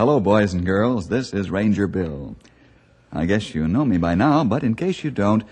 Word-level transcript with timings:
Hello, 0.00 0.18
boys 0.18 0.54
and 0.54 0.64
girls. 0.64 1.08
This 1.08 1.34
is 1.34 1.50
Ranger 1.50 1.86
Bill. 1.86 2.34
I 3.12 3.26
guess 3.26 3.54
you 3.54 3.68
know 3.68 3.84
me 3.84 3.98
by 3.98 4.14
now, 4.14 4.42
but 4.44 4.64
in 4.64 4.74
case 4.74 5.04
you 5.04 5.10
don't, 5.10 5.44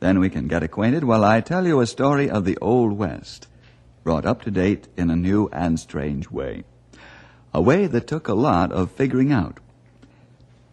then 0.00 0.18
we 0.18 0.28
can 0.30 0.48
get 0.48 0.64
acquainted 0.64 1.04
while 1.04 1.22
I 1.22 1.40
tell 1.40 1.64
you 1.64 1.78
a 1.78 1.86
story 1.86 2.28
of 2.28 2.44
the 2.44 2.58
Old 2.60 2.98
West, 2.98 3.46
brought 4.02 4.26
up 4.26 4.42
to 4.42 4.50
date 4.50 4.88
in 4.96 5.10
a 5.10 5.14
new 5.14 5.48
and 5.52 5.78
strange 5.78 6.28
way. 6.28 6.64
A 7.52 7.62
way 7.62 7.86
that 7.86 8.08
took 8.08 8.26
a 8.26 8.34
lot 8.34 8.72
of 8.72 8.90
figuring 8.90 9.30
out. 9.30 9.60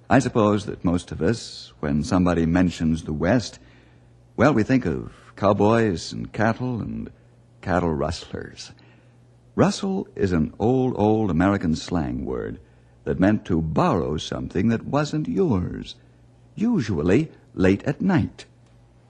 I 0.10 0.18
suppose 0.18 0.66
that 0.66 0.84
most 0.84 1.12
of 1.12 1.22
us, 1.22 1.74
when 1.80 2.04
somebody 2.04 2.48
mentions 2.48 3.04
the 3.04 3.14
West, 3.14 3.60
well, 4.36 4.52
we 4.52 4.64
think 4.64 4.88
of 4.88 5.14
cowboys 5.36 6.12
and 6.12 6.34
cattle 6.34 6.82
and 6.82 7.12
cattle 7.62 7.94
rustlers. 7.94 8.72
Rustle 9.54 10.08
is 10.16 10.32
an 10.32 10.56
old, 10.58 10.96
old 10.98 11.30
American 11.30 11.76
slang 11.76 12.26
word 12.26 12.60
that 13.04 13.20
meant 13.20 13.46
to 13.46 13.62
borrow 13.62 14.18
something 14.18 14.70
that 14.70 14.86
wasn't 14.86 15.28
yours, 15.28 15.96
usually 16.56 17.32
late 17.54 17.84
at 17.84 18.02
night. 18.02 18.46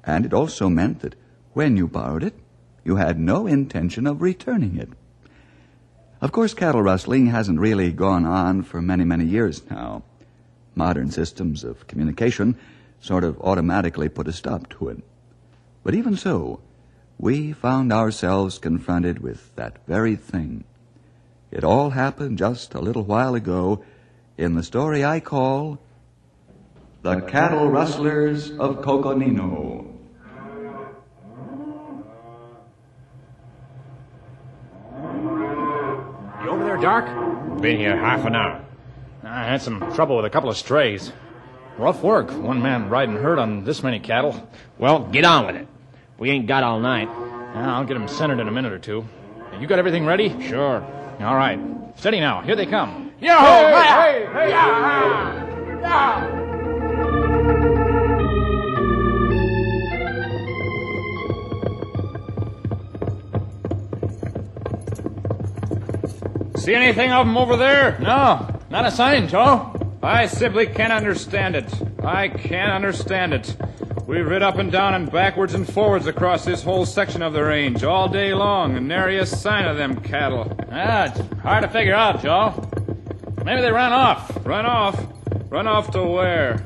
And 0.03 0.25
it 0.25 0.33
also 0.33 0.69
meant 0.69 1.01
that 1.01 1.15
when 1.53 1.77
you 1.77 1.87
borrowed 1.87 2.23
it, 2.23 2.35
you 2.83 2.95
had 2.95 3.19
no 3.19 3.45
intention 3.45 4.07
of 4.07 4.21
returning 4.21 4.77
it. 4.77 4.89
Of 6.21 6.31
course, 6.31 6.53
cattle 6.53 6.81
rustling 6.81 7.27
hasn't 7.27 7.59
really 7.59 7.91
gone 7.91 8.25
on 8.25 8.63
for 8.63 8.81
many, 8.81 9.03
many 9.03 9.25
years 9.25 9.69
now. 9.69 10.03
Modern 10.75 11.11
systems 11.11 11.63
of 11.63 11.87
communication 11.87 12.57
sort 12.99 13.23
of 13.23 13.39
automatically 13.41 14.07
put 14.07 14.27
a 14.27 14.33
stop 14.33 14.69
to 14.69 14.89
it. 14.89 15.03
But 15.83 15.95
even 15.95 16.15
so, 16.15 16.59
we 17.17 17.51
found 17.51 17.91
ourselves 17.91 18.59
confronted 18.59 19.19
with 19.19 19.55
that 19.55 19.77
very 19.87 20.15
thing. 20.15 20.63
It 21.51 21.65
all 21.65 21.89
happened 21.89 22.37
just 22.37 22.73
a 22.73 22.79
little 22.79 23.03
while 23.03 23.35
ago 23.35 23.83
in 24.37 24.55
the 24.55 24.63
story 24.63 25.03
I 25.03 25.19
call 25.19 25.79
The 27.01 27.19
Cattle 27.19 27.67
Rustlers 27.67 28.51
of 28.51 28.81
Coconino. 28.81 29.85
You 36.41 36.49
over 36.49 36.63
there, 36.63 36.77
Dark? 36.77 37.61
Been 37.61 37.77
here 37.77 37.97
half 37.97 38.25
an 38.25 38.33
hour. 38.33 38.63
I 39.21 39.43
had 39.43 39.61
some 39.61 39.93
trouble 39.93 40.15
with 40.15 40.25
a 40.25 40.29
couple 40.29 40.49
of 40.49 40.55
strays. 40.55 41.11
Rough 41.77 42.01
work, 42.01 42.31
one 42.31 42.61
man 42.61 42.87
riding 42.87 43.17
herd 43.17 43.39
on 43.39 43.65
this 43.65 43.83
many 43.83 43.99
cattle. 43.99 44.49
Well, 44.77 44.99
get 44.99 45.25
on 45.25 45.47
with 45.47 45.57
it. 45.57 45.67
We 46.17 46.29
ain't 46.29 46.47
got 46.47 46.63
all 46.63 46.79
night. 46.79 47.09
I'll 47.09 47.83
get 47.83 47.95
them 47.95 48.07
centered 48.07 48.39
in 48.39 48.47
a 48.47 48.51
minute 48.51 48.71
or 48.71 48.79
two. 48.79 49.05
You 49.59 49.67
got 49.67 49.79
everything 49.79 50.05
ready? 50.05 50.29
Sure. 50.47 50.81
All 51.21 51.35
right. 51.35 51.59
Steady 51.97 52.19
now. 52.19 52.41
Here 52.41 52.55
they 52.55 52.65
come. 52.65 53.11
Yo! 53.19 53.37
Hey, 53.37 54.25
hey, 54.33 54.49
hey, 54.49 55.51
See 66.55 66.75
anything 66.75 67.11
of 67.11 67.25
them 67.25 67.37
over 67.37 67.57
there? 67.57 67.97
No, 67.99 68.59
not 68.69 68.85
a 68.85 68.91
sign, 68.91 69.27
Joe. 69.27 69.75
I 70.03 70.27
simply 70.27 70.67
can't 70.67 70.93
understand 70.93 71.55
it. 71.55 71.71
I 72.03 72.29
can't 72.29 72.71
understand 72.71 73.33
it. 73.33 73.55
We've 74.07 74.27
rid 74.27 74.41
up 74.41 74.57
and 74.57 74.71
down 74.71 74.93
and 74.93 75.11
backwards 75.11 75.53
and 75.53 75.71
forwards 75.71 76.07
across 76.07 76.43
this 76.43 76.63
whole 76.63 76.85
section 76.85 77.21
of 77.21 77.33
the 77.33 77.43
range 77.43 77.83
all 77.83 78.07
day 78.09 78.33
long, 78.33 78.75
and 78.75 78.87
nary 78.87 79.19
a 79.19 79.25
sign 79.25 79.65
of 79.65 79.77
them 79.77 80.01
cattle. 80.01 80.51
Ah, 80.71 81.05
it's 81.05 81.21
hard 81.41 81.63
to 81.63 81.69
figure 81.69 81.95
out, 81.95 82.21
Joe. 82.21 82.69
Maybe 83.45 83.61
they 83.61 83.71
ran 83.71 83.93
off. 83.93 84.45
Run 84.45 84.65
off? 84.65 85.01
Run 85.49 85.67
off 85.67 85.91
to 85.91 86.03
where? 86.03 86.63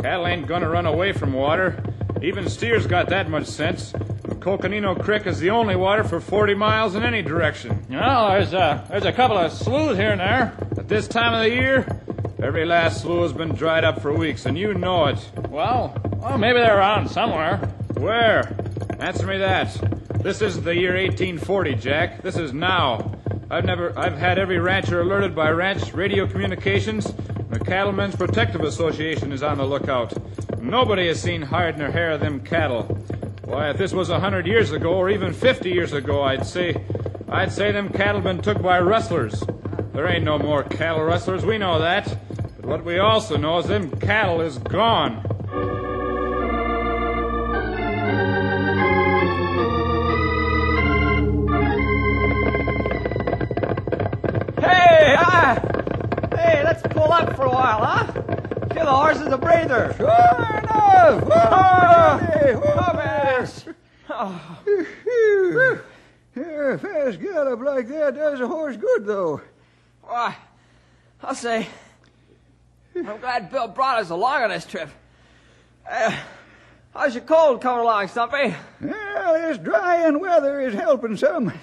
Cattle 0.00 0.26
ain't 0.26 0.46
gonna 0.46 0.68
run 0.68 0.86
away 0.86 1.12
from 1.12 1.32
water. 1.32 1.82
Even 2.22 2.48
steers 2.48 2.86
got 2.86 3.08
that 3.08 3.28
much 3.28 3.46
sense. 3.46 3.92
Coconino 4.40 4.94
Creek 4.94 5.26
is 5.26 5.38
the 5.38 5.50
only 5.50 5.76
water 5.76 6.04
for 6.04 6.20
40 6.20 6.54
miles 6.54 6.94
in 6.94 7.02
any 7.02 7.22
direction. 7.22 7.84
You 7.88 7.96
know, 7.96 8.28
there's 8.30 8.52
a, 8.52 8.86
there's 8.90 9.06
a 9.06 9.12
couple 9.12 9.38
of 9.38 9.52
sloughs 9.52 9.96
here 9.96 10.12
and 10.12 10.20
there. 10.20 10.52
At 10.76 10.88
this 10.88 11.08
time 11.08 11.32
of 11.32 11.40
the 11.40 11.50
year, 11.50 11.86
every 12.42 12.66
last 12.66 13.00
slough 13.00 13.22
has 13.22 13.32
been 13.32 13.54
dried 13.54 13.84
up 13.84 14.02
for 14.02 14.12
weeks, 14.12 14.44
and 14.44 14.58
you 14.58 14.74
know 14.74 15.06
it. 15.06 15.18
Well, 15.48 15.96
well, 16.24 16.38
maybe 16.38 16.58
they're 16.58 16.78
around 16.78 17.06
somewhere. 17.10 17.58
Where? 17.98 18.56
Answer 18.98 19.26
me 19.26 19.36
that. 19.38 19.74
This 20.22 20.40
isn't 20.40 20.64
the 20.64 20.74
year 20.74 20.94
1840, 20.94 21.74
Jack. 21.74 22.22
This 22.22 22.38
is 22.38 22.54
now. 22.54 23.14
I've 23.50 23.66
never, 23.66 23.96
I've 23.98 24.16
had 24.16 24.38
every 24.38 24.58
rancher 24.58 25.02
alerted 25.02 25.36
by 25.36 25.50
ranch 25.50 25.92
radio 25.92 26.26
communications. 26.26 27.12
The 27.50 27.60
Cattlemen's 27.60 28.16
Protective 28.16 28.62
Association 28.62 29.32
is 29.32 29.42
on 29.42 29.58
the 29.58 29.66
lookout. 29.66 30.14
Nobody 30.62 31.08
has 31.08 31.20
seen 31.20 31.42
hide 31.42 31.78
nor 31.78 31.90
hair 31.90 32.12
of 32.12 32.20
them 32.20 32.40
cattle. 32.40 32.84
Why, 33.44 33.68
if 33.68 33.76
this 33.76 33.92
was 33.92 34.08
a 34.08 34.18
hundred 34.18 34.46
years 34.46 34.72
ago, 34.72 34.94
or 34.94 35.10
even 35.10 35.34
fifty 35.34 35.70
years 35.70 35.92
ago, 35.92 36.22
I'd 36.22 36.46
say, 36.46 36.82
I'd 37.28 37.52
say 37.52 37.70
them 37.70 37.90
cattle 37.90 38.22
been 38.22 38.40
took 38.40 38.62
by 38.62 38.80
rustlers. 38.80 39.44
There 39.92 40.08
ain't 40.08 40.24
no 40.24 40.38
more 40.38 40.62
cattle 40.62 41.04
rustlers, 41.04 41.44
we 41.44 41.58
know 41.58 41.78
that. 41.80 42.18
But 42.56 42.66
what 42.66 42.84
we 42.84 42.98
also 42.98 43.36
know 43.36 43.58
is 43.58 43.66
them 43.66 43.90
cattle 44.00 44.40
is 44.40 44.56
gone. 44.56 45.22
Hey, 54.60 55.14
ah! 55.18 55.60
Hey, 56.34 56.62
let's 56.64 56.82
pull 56.88 57.12
up 57.12 57.34
for 57.36 57.44
a 57.44 57.50
while, 57.50 57.84
huh? 57.84 58.06
Give 58.68 58.84
the 58.84 58.92
horses 58.92 59.28
a 59.32 59.38
breather. 59.38 59.94
Sure 59.96 60.06
enough! 60.06 61.24
Oh, 61.26 62.18
Come 62.66 62.98
here. 62.98 63.74
Phew. 65.02 65.80
Yeah, 66.36 66.76
fast 66.78 67.20
gallop 67.20 67.60
like 67.60 67.88
that 67.88 68.14
does 68.14 68.40
a 68.40 68.46
horse 68.48 68.76
good, 68.76 69.06
though. 69.06 69.40
Why, 70.02 70.36
I'll 71.22 71.34
say, 71.34 71.68
I'm 72.96 73.20
glad 73.20 73.50
Bill 73.50 73.68
brought 73.68 74.00
us 74.00 74.10
along 74.10 74.42
on 74.42 74.50
this 74.50 74.66
trip. 74.66 74.88
Uh, 75.88 76.16
how's 76.94 77.14
your 77.14 77.24
cold 77.24 77.60
coming 77.60 77.80
along, 77.82 78.08
Stumpy? 78.08 78.54
Well, 79.34 79.48
this 79.48 79.58
drying 79.58 80.20
weather 80.20 80.60
is 80.60 80.74
helping 80.74 81.16
some. 81.16 81.52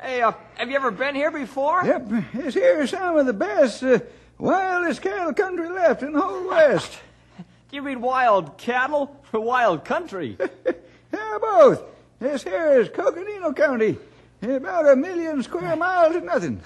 Hey, 0.00 0.22
uh, 0.22 0.30
have 0.54 0.70
you 0.70 0.76
ever 0.76 0.92
been 0.92 1.16
here 1.16 1.32
before? 1.32 1.84
Yep, 1.84 2.08
this 2.32 2.54
here's 2.54 2.90
some 2.90 3.16
of 3.16 3.26
the 3.26 3.32
best, 3.32 3.82
uh, 3.82 3.98
wildest 4.38 5.02
cattle 5.02 5.34
country 5.34 5.68
left 5.68 6.04
in 6.04 6.12
the 6.12 6.20
whole 6.20 6.46
West. 6.46 7.00
Do 7.38 7.76
you 7.76 7.82
mean 7.82 8.00
wild 8.00 8.56
cattle 8.58 9.16
or 9.32 9.40
wild 9.40 9.84
country? 9.84 10.36
Yeah, 11.12 11.38
both. 11.40 11.82
This 12.20 12.44
here 12.44 12.80
is 12.80 12.90
Coconino 12.90 13.52
County. 13.54 13.96
About 14.42 14.86
a 14.88 14.94
million 14.94 15.42
square 15.42 15.74
miles 15.74 16.14
of 16.14 16.22
nothing. 16.22 16.60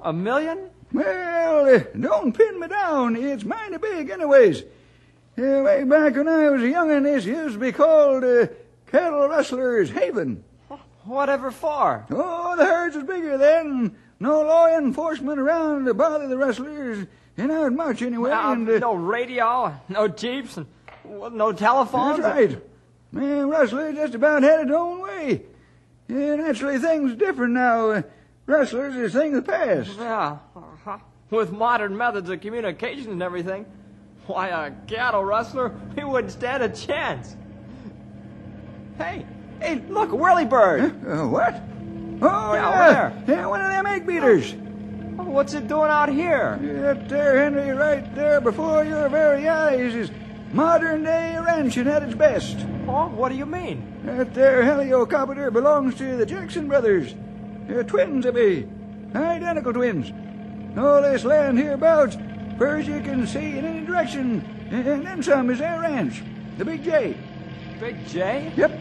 a 0.00 0.12
million? 0.12 0.70
Well, 0.92 1.74
uh, 1.74 1.80
don't 2.00 2.32
pin 2.32 2.60
me 2.60 2.68
down. 2.68 3.16
It's 3.16 3.44
mighty 3.44 3.76
big, 3.78 4.08
anyways. 4.10 4.62
Uh, 5.42 5.62
way 5.62 5.82
back 5.82 6.14
when 6.14 6.28
I 6.28 6.50
was 6.50 6.62
a 6.62 6.68
young'un, 6.68 7.02
this 7.02 7.24
used 7.24 7.54
to 7.54 7.58
be 7.58 7.72
called 7.72 8.22
uh, 8.22 8.46
Cattle 8.86 9.28
Rustlers 9.28 9.90
Haven. 9.90 10.44
Whatever 11.04 11.50
for? 11.50 12.06
Oh, 12.10 12.54
the 12.56 12.64
herds 12.64 12.94
was 12.94 13.04
bigger 13.04 13.36
then. 13.38 13.96
No 14.20 14.42
law 14.42 14.68
enforcement 14.68 15.40
around 15.40 15.86
to 15.86 15.94
bother 15.94 16.28
the 16.28 16.36
rustlers. 16.36 17.08
And 17.36 17.48
not 17.48 17.72
much 17.72 18.02
anyway. 18.02 18.30
And, 18.30 18.68
uh, 18.68 18.78
no 18.78 18.94
radio, 18.94 19.74
no 19.88 20.06
jeeps, 20.06 20.58
and 20.58 20.66
no 21.04 21.52
telephones. 21.52 22.22
That's 22.22 22.52
right. 22.52 22.62
Man, 23.10 23.48
rustlers 23.48 23.96
just 23.96 24.14
about 24.14 24.44
had 24.44 24.68
it 24.68 24.70
own 24.70 25.00
way. 25.00 25.42
Yeah, 26.06 26.36
naturally, 26.36 26.78
things 26.78 27.16
different 27.16 27.54
now. 27.54 27.90
Uh, 27.90 28.02
rustlers 28.46 28.94
is 28.94 29.12
things 29.12 29.36
of 29.38 29.44
the 29.44 29.50
past. 29.50 29.90
Yeah, 29.98 30.38
uh-huh. 30.54 30.98
with 31.30 31.50
modern 31.50 31.96
methods 31.96 32.30
of 32.30 32.40
communication 32.40 33.10
and 33.10 33.22
everything. 33.22 33.66
Why, 34.26 34.48
a 34.48 34.70
cattle 34.86 35.24
rustler, 35.24 35.72
we 35.96 36.04
wouldn't 36.04 36.32
stand 36.32 36.62
a 36.62 36.68
chance. 36.68 37.36
Hey, 38.98 39.26
hey, 39.60 39.82
look, 39.88 40.12
a 40.12 40.16
whirlybird. 40.16 41.24
Uh, 41.24 41.28
what? 41.28 41.60
Oh, 42.22 42.54
Yeah, 42.54 42.90
yeah. 42.90 43.22
Yeah, 43.26 43.46
one 43.46 43.60
of 43.60 43.70
them 43.70 43.86
egg 43.86 44.06
beaters. 44.06 44.54
Oh, 45.18 45.24
What's 45.24 45.54
it 45.54 45.66
doing 45.66 45.90
out 45.90 46.08
here? 46.08 46.58
That 46.62 47.08
there, 47.08 47.38
Henry, 47.42 47.70
right 47.70 48.14
there 48.14 48.40
before 48.40 48.84
your 48.84 49.08
very 49.08 49.48
eyes 49.48 49.94
is 49.94 50.10
modern 50.52 51.02
day 51.02 51.36
ranching 51.38 51.88
at 51.88 52.02
its 52.02 52.14
best. 52.14 52.58
Oh, 52.86 53.08
what 53.08 53.30
do 53.30 53.34
you 53.36 53.46
mean? 53.46 54.00
That 54.04 54.34
there 54.34 54.62
helicopter 54.62 55.50
belongs 55.50 55.96
to 55.96 56.16
the 56.16 56.26
Jackson 56.26 56.68
brothers. 56.68 57.14
They're 57.66 57.84
twins, 57.84 58.24
they 58.24 58.30
be. 58.30 58.68
Identical 59.14 59.72
twins. 59.72 60.12
All 60.78 61.02
this 61.02 61.24
land 61.24 61.58
hereabouts, 61.58 62.16
far 62.58 62.76
as 62.76 62.86
you 62.86 63.00
can 63.00 63.26
see 63.26 63.58
in 63.58 63.64
any 63.64 63.84
direction, 63.84 64.44
and 64.70 65.06
then 65.06 65.22
some 65.22 65.50
is 65.50 65.58
their 65.58 65.80
ranch, 65.80 66.22
the 66.58 66.64
Big 66.64 66.82
J. 66.84 67.16
Big 67.80 68.06
J? 68.06 68.52
Yep. 68.56 68.80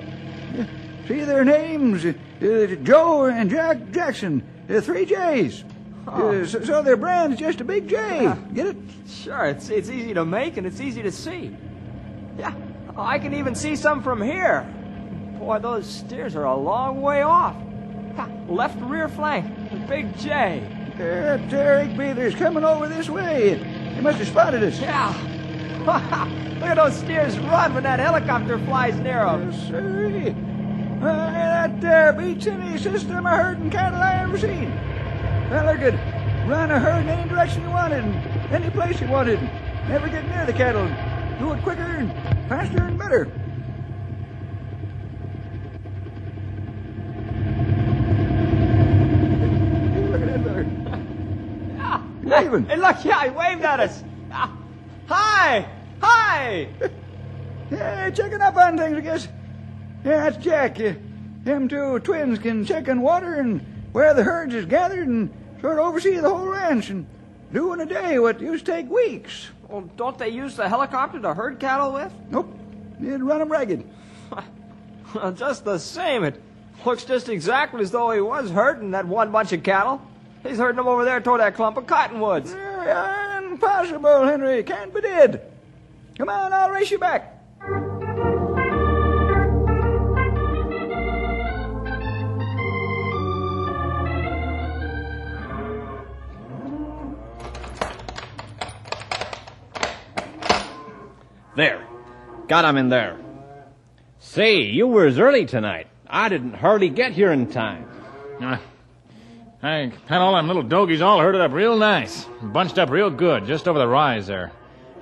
See 1.07 1.21
their 1.21 1.43
names, 1.43 2.05
uh, 2.05 2.13
Joe 2.83 3.25
and 3.25 3.49
Jack 3.49 3.91
Jackson, 3.91 4.43
uh, 4.69 4.81
three 4.81 5.05
J's. 5.05 5.63
Uh, 6.07 6.45
so, 6.45 6.63
so 6.63 6.81
their 6.81 6.97
brand's 6.97 7.39
just 7.39 7.61
a 7.61 7.63
Big 7.63 7.87
J. 7.87 8.33
Get 8.53 8.67
it? 8.67 8.77
Sure, 9.07 9.45
it's, 9.45 9.69
it's 9.69 9.89
easy 9.89 10.13
to 10.13 10.25
make 10.25 10.57
and 10.57 10.65
it's 10.65 10.79
easy 10.79 11.01
to 11.01 11.11
see. 11.11 11.55
Yeah, 12.37 12.53
I 12.97 13.19
can 13.19 13.33
even 13.33 13.55
see 13.55 13.75
some 13.75 14.01
from 14.01 14.21
here. 14.21 14.61
Boy, 15.37 15.59
those 15.59 15.87
steers 15.87 16.35
are 16.35 16.45
a 16.45 16.55
long 16.55 17.01
way 17.01 17.21
off. 17.21 17.55
Ha, 18.15 18.29
left 18.47 18.79
rear 18.81 19.09
flank, 19.09 19.71
the 19.71 19.77
Big 19.87 20.17
J. 20.17 20.67
That 21.01 21.49
there 21.49 21.79
egg 21.79 21.97
beater's 21.97 22.35
coming 22.35 22.63
over 22.63 22.87
this 22.87 23.09
way. 23.09 23.57
He 23.95 24.01
must 24.01 24.19
have 24.19 24.27
spotted 24.27 24.63
us. 24.63 24.79
Yeah. 24.79 25.09
Look 26.59 26.69
at 26.69 26.75
those 26.75 26.95
steers 26.95 27.39
run 27.39 27.73
when 27.73 27.83
that 27.83 27.99
helicopter 27.99 28.59
flies 28.59 28.95
near 28.97 29.25
them. 29.25 29.51
Yes, 29.51 29.67
sir. 29.67 30.31
Why, 31.01 31.31
that 31.31 31.81
there 31.81 32.13
beats 32.13 32.45
any 32.45 32.77
system 32.77 33.25
of 33.25 33.33
herding 33.33 33.71
cattle 33.71 33.99
I 33.99 34.21
ever 34.21 34.37
seen. 34.37 34.71
Feller 35.49 35.75
could 35.79 35.95
run 36.47 36.69
a 36.69 36.79
herd 36.79 37.01
in 37.01 37.09
any 37.09 37.27
direction 37.27 37.63
he 37.63 37.67
wanted, 37.69 38.03
any 38.51 38.69
place 38.69 38.99
he 38.99 39.07
wanted. 39.07 39.41
Never 39.89 40.07
get 40.07 40.27
near 40.27 40.45
the 40.45 40.53
cattle. 40.53 40.85
Do 41.39 41.53
it 41.53 41.63
quicker 41.63 41.81
and 41.81 42.11
faster 42.47 42.83
and 42.83 42.99
better. 42.99 43.25
Hey, 49.93 50.07
Look 50.07 50.21
at 50.21 50.27
that 50.27 50.43
feller. 50.43 50.65
Waving. 52.51 52.67
Hey, 52.67 52.75
look, 52.77 53.03
yeah, 53.05 53.23
he 53.23 53.29
waved 53.29 53.63
at 53.63 53.79
us. 53.79 54.03
Ah, 54.31 54.57
Hi! 55.07 55.67
Hi! 56.01 56.67
Yeah, 57.71 58.09
checking 58.09 58.41
up 58.41 58.57
on 58.57 58.77
things, 58.77 58.97
I 58.97 58.99
guess. 58.99 59.27
Yeah, 60.03 60.29
that's 60.29 60.43
Jack. 60.43 60.77
Uh, 60.77 60.91
them 61.45 61.69
two 61.69 61.99
twins 61.99 62.37
can 62.37 62.65
check 62.65 62.89
on 62.89 62.99
water 63.01 63.35
and 63.35 63.61
where 63.93 64.13
the 64.13 64.23
herds 64.23 64.53
is 64.53 64.65
gathered 64.65 65.07
and 65.07 65.31
sort 65.61 65.79
of 65.79 65.85
oversee 65.85 66.17
the 66.17 66.27
whole 66.29 66.47
ranch 66.49 66.89
and 66.89 67.05
do 67.53 67.71
in 67.71 67.79
a 67.79 67.85
day 67.85 68.19
what 68.19 68.41
used 68.41 68.65
to 68.65 68.73
take 68.73 68.89
weeks. 68.89 69.51
Well, 69.69 69.89
don't 69.95 70.17
they 70.17 70.27
use 70.27 70.57
the 70.57 70.67
helicopter 70.67 71.21
to 71.21 71.33
herd 71.33 71.61
cattle 71.61 71.93
with? 71.93 72.11
Nope, 72.29 72.53
it'd 73.01 73.23
run 73.23 73.39
'em 73.39 73.49
ragged. 73.49 73.89
Well, 75.15 75.31
just 75.37 75.63
the 75.63 75.77
same, 75.77 76.25
it 76.25 76.41
looks 76.85 77.05
just 77.05 77.29
exactly 77.29 77.83
as 77.83 77.91
though 77.91 78.11
he 78.11 78.19
was 78.19 78.51
herding 78.51 78.91
that 78.91 79.05
one 79.07 79.31
bunch 79.31 79.53
of 79.53 79.63
cattle. 79.63 80.01
He's 80.43 80.57
herding 80.57 80.77
them 80.77 80.87
over 80.87 81.05
there 81.05 81.21
toward 81.21 81.41
that 81.41 81.55
clump 81.55 81.77
of 81.77 81.87
cottonwoods. 81.87 82.51
Yeah, 82.53 83.37
impossible, 83.39 84.25
Henry. 84.25 84.63
Can't 84.63 84.93
be 84.93 85.01
did. 85.01 85.41
Come 86.17 86.29
on, 86.29 86.51
I'll 86.51 86.71
race 86.71 86.91
you 86.91 86.99
back. 86.99 87.37
There. 101.55 101.85
Got 102.47 102.65
him 102.65 102.77
in 102.77 102.89
there. 102.89 103.17
Say, 104.19 104.61
you 104.61 104.87
were 104.87 105.05
as 105.05 105.19
early 105.19 105.45
tonight. 105.45 105.87
I 106.07 106.29
didn't 106.29 106.53
hardly 106.53 106.89
get 106.89 107.11
here 107.11 107.31
in 107.31 107.47
time. 107.47 107.87
Uh, 108.41 108.57
I 109.63 109.91
had 110.07 110.21
all 110.21 110.35
them 110.35 110.47
little 110.47 110.63
dogies 110.63 111.01
all 111.01 111.19
herded 111.19 111.41
up 111.41 111.51
real 111.51 111.77
nice, 111.77 112.25
bunched 112.41 112.79
up 112.79 112.89
real 112.89 113.09
good 113.09 113.45
just 113.45 113.67
over 113.67 113.77
the 113.77 113.87
rise 113.87 114.27
there. 114.27 114.51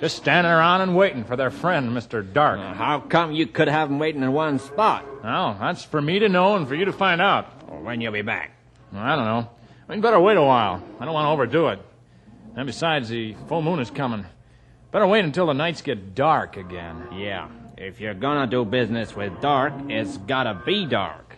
Just 0.01 0.15
standing 0.17 0.51
around 0.51 0.81
and 0.81 0.95
waiting 0.95 1.25
for 1.25 1.35
their 1.35 1.51
friend, 1.51 1.91
Mr. 1.91 2.25
Dark. 2.33 2.59
Uh, 2.59 2.73
how 2.73 3.01
come 3.01 3.33
you 3.33 3.45
could 3.45 3.67
have 3.67 3.89
them 3.89 3.99
waiting 3.99 4.23
in 4.23 4.31
one 4.31 4.59
spot? 4.59 5.05
Well, 5.23 5.57
that's 5.59 5.83
for 5.83 6.01
me 6.01 6.19
to 6.19 6.29
know 6.29 6.55
and 6.55 6.67
for 6.67 6.75
you 6.75 6.85
to 6.85 6.93
find 6.93 7.21
out. 7.21 7.47
Or 7.67 7.81
when 7.81 7.99
you'll 7.99 8.13
be 8.13 8.21
back? 8.21 8.51
Well, 8.93 9.01
I 9.01 9.15
don't 9.15 9.25
know. 9.25 9.49
We'd 9.89 10.01
better 10.01 10.19
wait 10.19 10.37
a 10.37 10.41
while. 10.41 10.81
I 10.99 11.05
don't 11.05 11.13
want 11.13 11.25
to 11.25 11.29
overdo 11.29 11.67
it. 11.69 11.79
And 12.55 12.65
besides, 12.65 13.09
the 13.09 13.35
full 13.47 13.61
moon 13.61 13.79
is 13.79 13.91
coming. 13.91 14.25
Better 14.91 15.05
wait 15.05 15.25
until 15.25 15.47
the 15.47 15.53
nights 15.53 15.81
get 15.81 16.15
dark 16.15 16.55
again. 16.55 17.07
Yeah. 17.13 17.49
If 17.77 17.99
you're 17.99 18.13
gonna 18.13 18.47
do 18.47 18.65
business 18.65 19.15
with 19.15 19.39
dark, 19.41 19.73
it's 19.87 20.17
gotta 20.17 20.61
be 20.65 20.85
dark. 20.85 21.35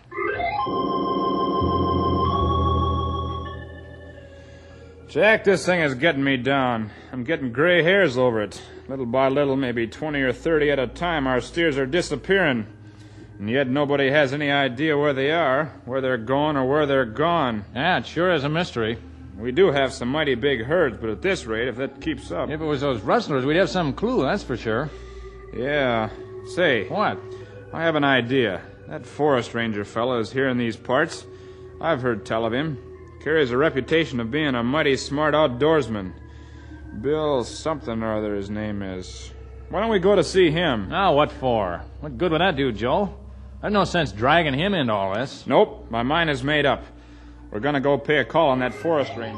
Jack, 5.11 5.43
this 5.43 5.65
thing 5.65 5.81
is 5.81 5.95
getting 5.95 6.23
me 6.23 6.37
down. 6.37 6.89
I'm 7.11 7.25
getting 7.25 7.51
gray 7.51 7.83
hairs 7.83 8.17
over 8.17 8.41
it. 8.41 8.61
Little 8.87 9.05
by 9.05 9.27
little, 9.27 9.57
maybe 9.57 9.85
20 9.85 10.21
or 10.21 10.31
30 10.31 10.71
at 10.71 10.79
a 10.79 10.87
time, 10.87 11.27
our 11.27 11.41
steers 11.41 11.77
are 11.77 11.85
disappearing. 11.85 12.65
And 13.37 13.49
yet 13.49 13.67
nobody 13.67 14.09
has 14.09 14.31
any 14.31 14.49
idea 14.49 14.97
where 14.97 15.11
they 15.11 15.31
are, 15.31 15.73
where 15.83 15.99
they're 15.99 16.17
going, 16.17 16.55
or 16.55 16.65
where 16.65 16.85
they're 16.85 17.03
gone. 17.03 17.65
Yeah, 17.75 17.97
it 17.97 18.05
sure 18.05 18.31
is 18.31 18.45
a 18.45 18.49
mystery. 18.49 18.99
We 19.37 19.51
do 19.51 19.73
have 19.73 19.91
some 19.91 20.07
mighty 20.07 20.35
big 20.35 20.63
herds, 20.63 20.95
but 20.95 21.09
at 21.09 21.21
this 21.21 21.45
rate, 21.45 21.67
if 21.67 21.75
that 21.75 21.99
keeps 21.99 22.31
up. 22.31 22.49
If 22.49 22.61
it 22.61 22.65
was 22.65 22.79
those 22.79 23.01
rustlers, 23.01 23.43
we'd 23.43 23.57
have 23.57 23.69
some 23.69 23.91
clue, 23.91 24.21
that's 24.21 24.43
for 24.43 24.55
sure. 24.55 24.89
Yeah. 25.53 26.09
Say. 26.55 26.87
What? 26.87 27.19
I 27.73 27.83
have 27.83 27.95
an 27.95 28.05
idea. 28.05 28.61
That 28.87 29.05
forest 29.05 29.53
ranger 29.53 29.83
fellow 29.83 30.19
is 30.19 30.31
here 30.31 30.47
in 30.47 30.57
these 30.57 30.77
parts. 30.77 31.25
I've 31.81 32.01
heard 32.01 32.25
tell 32.25 32.45
of 32.45 32.53
him. 32.53 32.81
Carries 33.23 33.51
a 33.51 33.57
reputation 33.57 34.19
of 34.19 34.31
being 34.31 34.55
a 34.55 34.63
mighty 34.63 34.97
smart 34.97 35.35
outdoorsman. 35.35 36.13
Bill 37.01 37.43
something 37.43 38.01
or 38.01 38.17
other 38.17 38.35
his 38.35 38.49
name 38.49 38.81
is. 38.81 39.31
Why 39.69 39.79
don't 39.79 39.91
we 39.91 39.99
go 39.99 40.15
to 40.15 40.23
see 40.23 40.49
him? 40.49 40.89
Now, 40.89 41.13
what 41.13 41.31
for? 41.31 41.83
What 41.99 42.17
good 42.17 42.31
would 42.31 42.41
that 42.41 42.55
do, 42.55 42.71
Joe? 42.71 43.13
There's 43.61 43.71
no 43.71 43.83
sense 43.83 44.11
dragging 44.11 44.55
him 44.55 44.73
into 44.73 44.91
all 44.91 45.13
this. 45.13 45.45
Nope, 45.45 45.85
my 45.91 46.01
mind 46.01 46.31
is 46.31 46.43
made 46.43 46.65
up. 46.65 46.83
We're 47.51 47.59
gonna 47.59 47.79
go 47.79 47.97
pay 47.97 48.17
a 48.17 48.25
call 48.25 48.49
on 48.49 48.59
that 48.59 48.73
forest 48.73 49.11
ranger. 49.15 49.37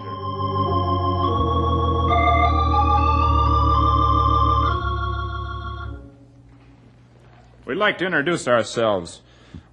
We'd 7.66 7.76
like 7.76 7.98
to 7.98 8.06
introduce 8.06 8.48
ourselves. 8.48 9.22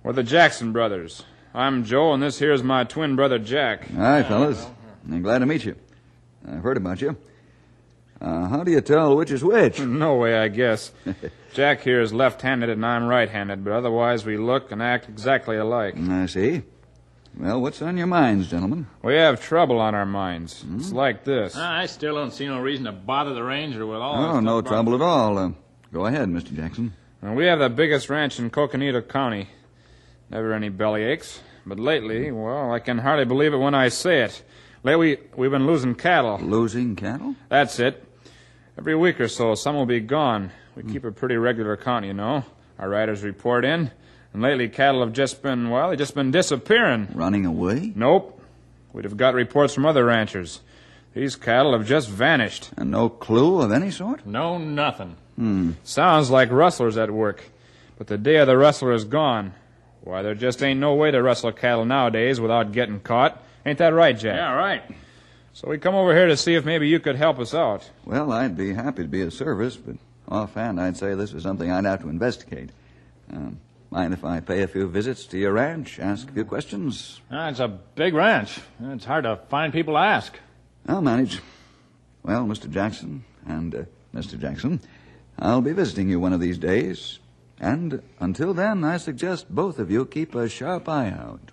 We're 0.03 0.15
the 0.15 0.23
Jackson 0.23 0.73
brothers. 0.73 1.23
I'm 1.55 1.85
Joe, 1.85 2.13
and 2.13 2.23
this 2.23 2.39
here's 2.39 2.63
my 2.63 2.85
twin 2.85 3.17
brother 3.17 3.39
Jack. 3.39 3.89
Hi, 3.91 4.23
fellas. 4.23 4.67
I'm 5.11 5.23
glad 5.23 5.41
to 5.41 5.47
meet 5.47 5.65
you. 5.65 5.77
I've 6.49 6.63
heard 6.63 6.77
about 6.77 7.01
you. 7.01 7.17
Uh, 8.21 8.49
how 8.49 8.63
do 8.63 8.71
you 8.71 8.81
tell 8.81 9.17
which 9.17 9.31
is 9.31 9.43
which? 9.43 9.81
No 9.81 10.17
way, 10.17 10.37
I 10.39 10.49
guess. 10.49 10.93
Jack 11.55 11.81
here 11.81 12.01
is 12.01 12.13
left-handed 12.13 12.69
and 12.71 12.85
I'm 12.85 13.05
right-handed, 13.07 13.65
but 13.65 13.73
otherwise 13.73 14.25
we 14.25 14.37
look 14.37 14.71
and 14.71 14.83
act 14.83 15.09
exactly 15.09 15.57
alike. 15.57 15.97
I 15.99 16.27
see. 16.27 16.63
Well, 17.37 17.61
what's 17.61 17.81
on 17.81 17.97
your 17.97 18.07
minds, 18.09 18.49
gentlemen? 18.49 18.87
We 19.03 19.15
have 19.15 19.41
trouble 19.41 19.81
on 19.81 19.95
our 19.95 20.07
minds. 20.07 20.65
It's 20.77 20.93
like 20.93 21.25
this. 21.25 21.57
I 21.57 21.87
still 21.87 22.15
don't 22.17 22.33
see 22.33 22.47
no 22.47 22.61
reason 22.61 22.85
to 22.87 22.93
bother 22.93 23.35
the 23.35 23.43
ranger 23.43 23.87
with 23.87 23.99
all 23.99 24.17
Oh, 24.17 24.35
this 24.35 24.45
no 24.45 24.61
stuff 24.61 24.67
about- 24.67 24.69
trouble 24.71 24.95
at 24.97 25.01
all. 25.01 25.39
Uh, 25.39 25.51
go 25.93 26.07
ahead, 26.07 26.29
Mr. 26.29 26.55
Jackson. 26.55 26.93
And 27.23 27.37
we 27.37 27.47
have 27.47 27.59
the 27.59 27.69
biggest 27.71 28.09
ranch 28.11 28.39
in 28.39 28.51
Coconino 28.51 29.01
County. 29.03 29.49
Never 30.31 30.53
any 30.53 30.69
belly 30.69 31.03
aches. 31.03 31.41
But 31.67 31.79
lately, 31.79 32.31
well, 32.31 32.73
I 32.73 32.79
can 32.79 32.99
hardly 32.99 33.25
believe 33.25 33.53
it 33.53 33.59
when 33.59 33.75
I 33.75 33.89
say 33.89 34.23
it. 34.23 34.43
Lately, 34.83 35.19
we've 35.37 35.51
been 35.51 35.67
losing 35.67 35.95
cattle. 35.95 36.39
Losing 36.39 36.97
cattle? 36.97 37.35
That's 37.49 37.79
it. 37.79 38.05
Every 38.79 38.97
week 38.97 39.21
or 39.21 39.29
so, 39.29 39.55
some 39.55 39.75
will 39.75 39.87
be 39.87 40.01
gone. 40.01 40.53
We 40.75 40.83
hmm. 40.83 40.93
keep 40.93 41.05
a 41.05 41.13
pretty 41.13 41.37
regular 41.37 41.77
count, 41.77 42.07
you 42.07 42.15
know. 42.15 42.45
Our 42.79 42.89
riders 42.89 43.23
report 43.23 43.65
in. 43.65 43.91
And 44.33 44.43
lately, 44.43 44.69
cattle 44.69 45.01
have 45.01 45.13
just 45.13 45.43
been, 45.43 45.69
well, 45.69 45.91
they've 45.91 45.99
just 45.99 46.15
been 46.15 46.31
disappearing. 46.31 47.09
Running 47.13 47.45
away? 47.45 47.93
Nope. 47.95 48.41
We'd 48.93 49.05
have 49.05 49.17
got 49.17 49.35
reports 49.35 49.75
from 49.75 49.85
other 49.85 50.05
ranchers. 50.05 50.61
These 51.13 51.37
cattle 51.37 51.73
have 51.73 51.87
just 51.87 52.09
vanished. 52.09 52.71
And 52.77 52.91
no 52.91 53.09
clue 53.09 53.61
of 53.61 53.73
any 53.73 53.91
sort? 53.91 54.25
No, 54.25 54.59
nothing. 54.59 55.17
Hmm. 55.37 55.73
Sounds 55.83 56.31
like 56.31 56.51
rustlers 56.51 56.97
at 56.97 57.11
work. 57.11 57.51
But 57.99 58.07
the 58.07 58.17
day 58.17 58.37
of 58.37 58.47
the 58.47 58.57
rustler 58.57 58.93
is 58.93 59.05
gone. 59.05 59.53
Why, 60.03 60.23
there 60.23 60.35
just 60.35 60.63
ain't 60.63 60.81
no 60.81 60.95
way 60.95 61.11
to 61.11 61.23
rustle 61.23 61.53
cattle 61.53 61.85
nowadays 61.85 62.41
without 62.41 62.73
getting 62.73 63.01
caught. 63.01 63.43
Ain't 63.67 63.79
that 63.79 63.93
right, 63.93 64.17
Jack? 64.19 64.37
Yeah, 64.37 64.55
right. 64.55 64.83
So 65.53 65.69
we 65.69 65.79
come 65.79 65.95
over 65.95 66.15
here 66.15 66.27
to 66.27 66.37
see 66.37 66.55
if 66.55 66.65
maybe 66.65 66.89
you 66.89 67.01
could 67.01 67.17
help 67.17 67.39
us 67.39 67.55
out. 67.55 67.91
Well, 68.05 68.33
I'd 68.33 68.57
be 68.57 68.73
happy 68.73 69.03
to 69.03 69.09
be 69.09 69.23
of 69.23 69.33
service, 69.35 69.77
but 69.77 69.97
offhand, 70.29 70.81
I'd 70.81 70.97
say 70.97 71.15
this 71.15 71.33
is 71.33 71.43
something 71.43 71.71
I'd 71.71 71.85
have 71.85 72.03
to 72.03 72.09
investigate. 72.09 72.71
Um, 73.33 73.61
mind 73.91 74.15
if 74.15 74.25
I 74.25 74.41
pay 74.41 74.63
a 74.63 74.69
few 74.69 74.89
visits 74.89 75.27
to 75.27 75.39
your 75.39 75.53
ranch, 75.53 75.99
ask 75.99 76.29
a 76.29 76.33
few 76.33 76.45
questions? 76.45 77.21
Ah, 77.31 77.49
it's 77.49 77.61
a 77.61 77.69
big 77.69 78.15
ranch. 78.15 78.61
It's 78.81 79.05
hard 79.05 79.25
to 79.25 79.37
find 79.49 79.73
people 79.73 79.95
to 79.95 80.01
ask. 80.01 80.39
I'll 80.89 81.03
manage. 81.03 81.41
Well, 82.23 82.45
Mr. 82.45 82.71
Jackson 82.71 83.25
and 83.47 83.75
uh, 83.75 83.83
Mr. 84.15 84.39
Jackson, 84.41 84.81
I'll 85.39 85.61
be 85.61 85.73
visiting 85.73 86.09
you 86.09 86.21
one 86.21 86.33
of 86.33 86.41
these 86.41 86.59
days. 86.59 87.19
And 87.61 88.03
until 88.19 88.55
then, 88.55 88.83
I 88.85 88.97
suggest 88.97 89.55
both 89.55 89.79
of 89.79 89.91
you 89.91 90.07
keep 90.07 90.35
a 90.35 90.49
sharp 90.49 90.89
eye 90.89 91.11
out. 91.11 91.53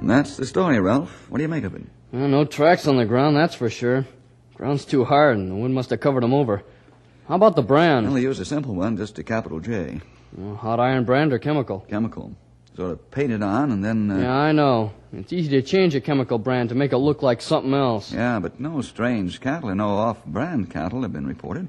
And 0.00 0.10
that's 0.10 0.36
the 0.36 0.44
story, 0.44 0.80
Ralph. 0.80 1.30
What 1.30 1.38
do 1.38 1.42
you 1.42 1.48
make 1.48 1.64
of 1.64 1.74
it? 1.74 1.82
Well, 2.12 2.28
no 2.28 2.44
tracks 2.44 2.88
on 2.88 2.96
the 2.96 3.06
ground, 3.06 3.36
that's 3.36 3.54
for 3.54 3.70
sure. 3.70 4.04
Ground's 4.54 4.84
too 4.84 5.04
hard, 5.04 5.36
and 5.38 5.50
the 5.50 5.54
wind 5.54 5.74
must 5.74 5.90
have 5.90 6.00
covered 6.00 6.24
them 6.24 6.34
over. 6.34 6.62
How 7.28 7.36
about 7.36 7.56
the 7.56 7.62
brand? 7.62 8.06
Well, 8.06 8.14
they 8.14 8.22
used 8.22 8.40
a 8.40 8.44
simple 8.44 8.74
one, 8.74 8.96
just 8.96 9.18
a 9.18 9.22
capital 9.24 9.60
J. 9.60 10.00
Well, 10.36 10.56
hot 10.56 10.80
iron 10.80 11.04
brand 11.04 11.32
or 11.32 11.38
chemical? 11.38 11.86
Chemical. 11.88 12.34
Sort 12.76 12.90
of 12.90 13.10
painted 13.12 13.42
on, 13.42 13.70
and 13.70 13.84
then. 13.84 14.10
Uh, 14.10 14.18
Yeah, 14.18 14.32
I 14.34 14.52
know. 14.52 14.92
It's 15.12 15.32
easy 15.32 15.50
to 15.50 15.62
change 15.62 15.94
a 15.94 16.00
chemical 16.00 16.38
brand 16.38 16.70
to 16.70 16.74
make 16.74 16.92
it 16.92 16.96
look 16.98 17.22
like 17.22 17.40
something 17.40 17.72
else. 17.72 18.12
yeah, 18.12 18.40
but 18.40 18.58
no 18.58 18.80
strange 18.80 19.40
cattle 19.40 19.68
and 19.68 19.78
no 19.78 19.90
off 19.90 20.24
brand 20.26 20.70
cattle 20.70 21.02
have 21.02 21.12
been 21.12 21.26
reported. 21.26 21.68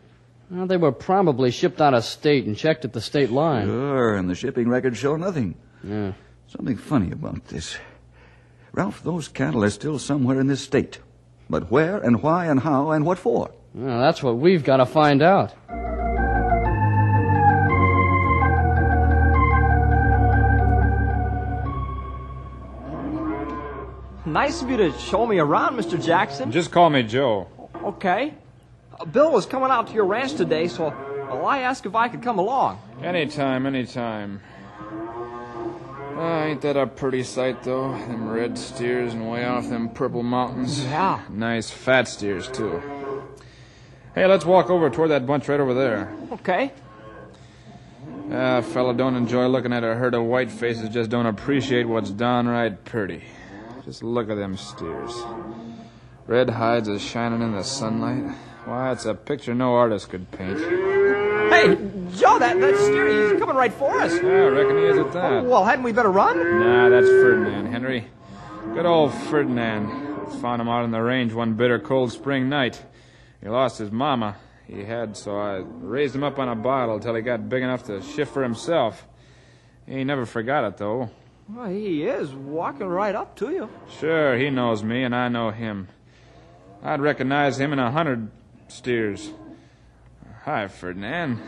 Well, 0.49 0.65
they 0.65 0.77
were 0.77 0.91
probably 0.91 1.51
shipped 1.51 1.79
out 1.79 1.93
of 1.93 2.03
state 2.03 2.45
and 2.45 2.57
checked 2.57 2.85
at 2.85 2.93
the 2.93 3.01
state 3.01 3.29
line. 3.31 3.67
Sure, 3.67 4.15
and 4.15 4.27
the 4.29 4.35
shipping 4.35 4.67
records 4.67 4.97
show 4.97 5.15
nothing. 5.15 5.55
Yeah. 5.83 6.13
Something 6.47 6.77
funny 6.77 7.11
about 7.11 7.45
this. 7.49 7.77
Ralph, 8.71 9.03
those 9.03 9.27
cattle 9.27 9.63
are 9.63 9.69
still 9.69 9.99
somewhere 9.99 10.39
in 10.39 10.47
this 10.47 10.61
state. 10.61 10.99
But 11.49 11.69
where 11.71 11.97
and 11.97 12.23
why 12.23 12.45
and 12.47 12.59
how 12.59 12.91
and 12.91 13.05
what 13.05 13.19
for? 13.19 13.51
Well, 13.75 13.99
that's 14.01 14.23
what 14.23 14.37
we've 14.37 14.63
got 14.63 14.77
to 14.77 14.85
find 14.87 15.21
out. 15.21 15.53
Nice 24.35 24.61
of 24.61 24.69
you 24.69 24.75
to 24.75 24.91
show 24.99 25.25
me 25.25 25.39
around, 25.39 25.77
Mr. 25.77 25.95
Jackson. 26.03 26.51
Just 26.51 26.69
call 26.69 26.89
me 26.89 27.03
Joe. 27.03 27.47
Okay. 27.73 28.33
Uh, 28.99 29.05
Bill 29.05 29.31
was 29.31 29.45
coming 29.45 29.71
out 29.71 29.87
to 29.87 29.93
your 29.93 30.03
ranch 30.03 30.33
today, 30.33 30.67
so 30.67 30.89
well, 31.29 31.45
I 31.45 31.59
asked 31.59 31.85
if 31.85 31.95
I 31.95 32.09
could 32.09 32.21
come 32.21 32.37
along. 32.37 32.77
Anytime, 33.01 33.65
anytime. 33.65 34.41
Ah, 36.17 36.43
ain't 36.43 36.59
that 36.63 36.75
a 36.75 36.85
pretty 36.85 37.23
sight, 37.23 37.63
though? 37.63 37.93
Them 37.93 38.27
red 38.27 38.57
steers 38.57 39.13
and 39.13 39.31
way 39.31 39.45
off 39.45 39.69
them 39.69 39.87
purple 39.87 40.21
mountains. 40.21 40.83
Yeah. 40.83 41.21
Nice 41.29 41.71
fat 41.71 42.09
steers, 42.09 42.49
too. 42.49 42.83
Hey, 44.15 44.25
let's 44.25 44.43
walk 44.43 44.69
over 44.69 44.89
toward 44.89 45.11
that 45.11 45.25
bunch 45.25 45.47
right 45.47 45.61
over 45.61 45.73
there. 45.73 46.13
Okay. 46.33 46.73
Ah, 48.33 48.59
fella 48.59 48.93
don't 48.93 49.15
enjoy 49.15 49.47
looking 49.47 49.71
at 49.71 49.85
a 49.85 49.95
herd 49.95 50.13
of 50.13 50.25
white 50.25 50.51
faces, 50.51 50.89
just 50.89 51.09
don't 51.09 51.25
appreciate 51.25 51.87
what's 51.87 52.11
downright 52.11 52.83
pretty. 52.83 53.23
Just 53.85 54.01
look 54.01 54.31
at 54.31 54.35
them 54.35 54.57
steers. 54.57 55.13
Red 56.25 56.49
hides 56.49 56.89
are 56.89 56.97
shining 56.97 57.43
in 57.43 57.51
the 57.51 57.63
sunlight. 57.63 58.35
Why, 58.65 58.91
it's 58.91 59.05
a 59.05 59.13
picture 59.13 59.53
no 59.53 59.75
artist 59.75 60.09
could 60.09 60.31
paint. 60.31 60.57
Hey, 60.57 61.67
Joe, 62.17 62.39
that, 62.39 62.59
that 62.59 62.75
steer, 62.77 63.29
he's 63.29 63.39
coming 63.39 63.55
right 63.55 63.71
for 63.71 64.01
us. 64.01 64.11
Yeah, 64.15 64.27
I 64.27 64.47
reckon 64.47 64.77
he 64.77 64.85
is 64.85 64.97
at 64.97 65.13
that. 65.13 65.45
well, 65.45 65.63
hadn't 65.63 65.83
we 65.83 65.91
better 65.91 66.09
run? 66.09 66.35
Nah, 66.59 66.89
that's 66.89 67.05
Ferdinand, 67.05 67.67
Henry. 67.67 68.07
Good 68.73 68.87
old 68.87 69.13
Ferdinand. 69.13 70.41
Found 70.41 70.63
him 70.63 70.67
out 70.67 70.83
on 70.83 70.89
the 70.89 71.01
range 71.01 71.33
one 71.33 71.53
bitter 71.53 71.77
cold 71.77 72.11
spring 72.11 72.49
night. 72.49 72.83
He 73.39 73.47
lost 73.47 73.77
his 73.77 73.91
mama. 73.91 74.37
He 74.65 74.83
had, 74.83 75.15
so 75.15 75.37
I 75.37 75.57
raised 75.57 76.15
him 76.15 76.23
up 76.23 76.39
on 76.39 76.49
a 76.49 76.55
bottle 76.55 76.99
till 76.99 77.13
he 77.13 77.21
got 77.21 77.47
big 77.47 77.61
enough 77.61 77.83
to 77.83 78.01
shift 78.01 78.33
for 78.33 78.41
himself. 78.41 79.05
He 79.85 80.03
never 80.03 80.25
forgot 80.25 80.63
it, 80.63 80.77
though. 80.77 81.11
Well, 81.47 81.69
he 81.69 82.03
is 82.03 82.31
walking 82.31 82.87
right 82.87 83.13
up 83.13 83.35
to 83.37 83.51
you. 83.51 83.69
Sure, 83.99 84.35
he 84.37 84.49
knows 84.49 84.83
me, 84.83 85.03
and 85.03 85.15
I 85.15 85.27
know 85.27 85.51
him. 85.51 85.87
I'd 86.83 87.01
recognize 87.01 87.59
him 87.59 87.71
in 87.71 87.79
a 87.79 87.91
hundred 87.91 88.31
steers. 88.67 89.31
Hi, 90.43 90.67
Ferdinand. 90.67 91.39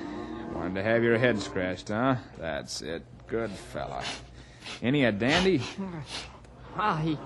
Wanted 0.54 0.76
to 0.76 0.84
have 0.84 1.04
your 1.04 1.18
head 1.18 1.40
scratched, 1.40 1.90
huh? 1.90 2.16
That's 2.38 2.82
it. 2.82 3.04
Good 3.28 3.52
fella. 3.52 4.04
Any 4.82 5.06
a 5.06 5.12
dandy? 5.12 5.62
Ah, 6.80 6.98
he, 6.98 7.18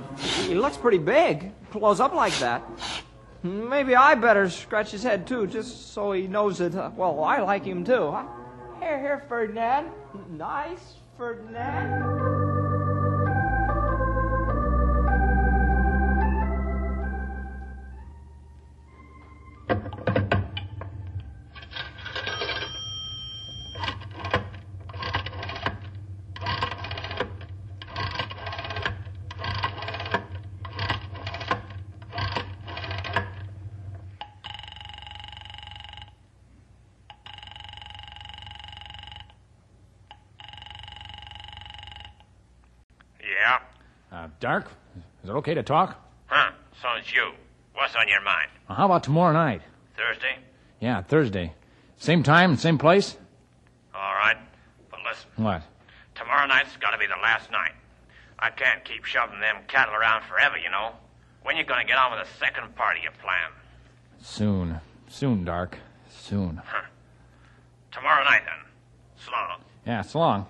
he 0.47 0.55
looks 0.55 0.77
pretty 0.77 0.97
big. 0.97 1.51
Close 1.71 1.99
up 1.99 2.13
like 2.13 2.31
that. 2.39 2.63
Maybe 3.43 3.97
I 3.97 4.15
better 4.15 4.49
scratch 4.49 4.91
his 4.91 5.03
head 5.03 5.27
too, 5.27 5.45
just 5.45 5.91
so 5.91 6.13
he 6.13 6.25
knows 6.25 6.59
that, 6.59 6.73
uh, 6.73 6.89
well, 6.95 7.21
I 7.21 7.39
like 7.39 7.65
him 7.65 7.83
too. 7.83 8.11
Huh? 8.11 8.23
Here, 8.79 8.97
here, 8.97 9.25
Ferdinand. 9.27 9.89
Nice, 10.29 10.93
Ferdinand. 11.17 12.40
Dark, 44.41 44.65
is 45.23 45.29
it 45.29 45.33
okay 45.33 45.53
to 45.53 45.61
talk? 45.63 46.03
Huh. 46.25 46.51
So 46.81 46.87
it's 46.97 47.13
you. 47.13 47.31
What's 47.75 47.95
on 47.95 48.07
your 48.09 48.21
mind? 48.21 48.49
Well, 48.67 48.75
how 48.75 48.85
about 48.85 49.03
tomorrow 49.03 49.31
night? 49.33 49.61
Thursday? 49.95 50.35
Yeah, 50.79 51.03
Thursday. 51.03 51.53
Same 51.97 52.23
time, 52.23 52.57
same 52.57 52.79
place? 52.79 53.17
All 53.93 54.01
right. 54.15 54.37
But 54.89 54.99
listen, 55.07 55.29
What? 55.43 55.61
tomorrow 56.15 56.47
night's 56.47 56.75
got 56.77 56.89
to 56.91 56.97
be 56.97 57.05
the 57.05 57.21
last 57.21 57.51
night. 57.51 57.73
I 58.39 58.49
can't 58.49 58.83
keep 58.83 59.05
shoving 59.05 59.39
them 59.39 59.57
cattle 59.67 59.93
around 59.93 60.23
forever, 60.23 60.57
you 60.57 60.71
know. 60.71 60.93
When 61.43 61.55
you 61.55 61.63
gonna 61.63 61.85
get 61.85 61.97
on 61.97 62.17
with 62.17 62.27
the 62.27 62.37
second 62.39 62.75
part 62.75 62.97
of 62.97 63.03
your 63.03 63.11
plan? 63.13 63.51
Soon. 64.21 64.79
Soon, 65.07 65.45
Dark. 65.45 65.77
Soon. 66.09 66.59
Huh. 66.65 66.81
Tomorrow 67.91 68.23
night, 68.23 68.41
then. 68.45 68.65
So 69.23 69.31
long. 69.31 69.59
Yeah, 69.85 70.01
so 70.01 70.19
long. 70.19 70.47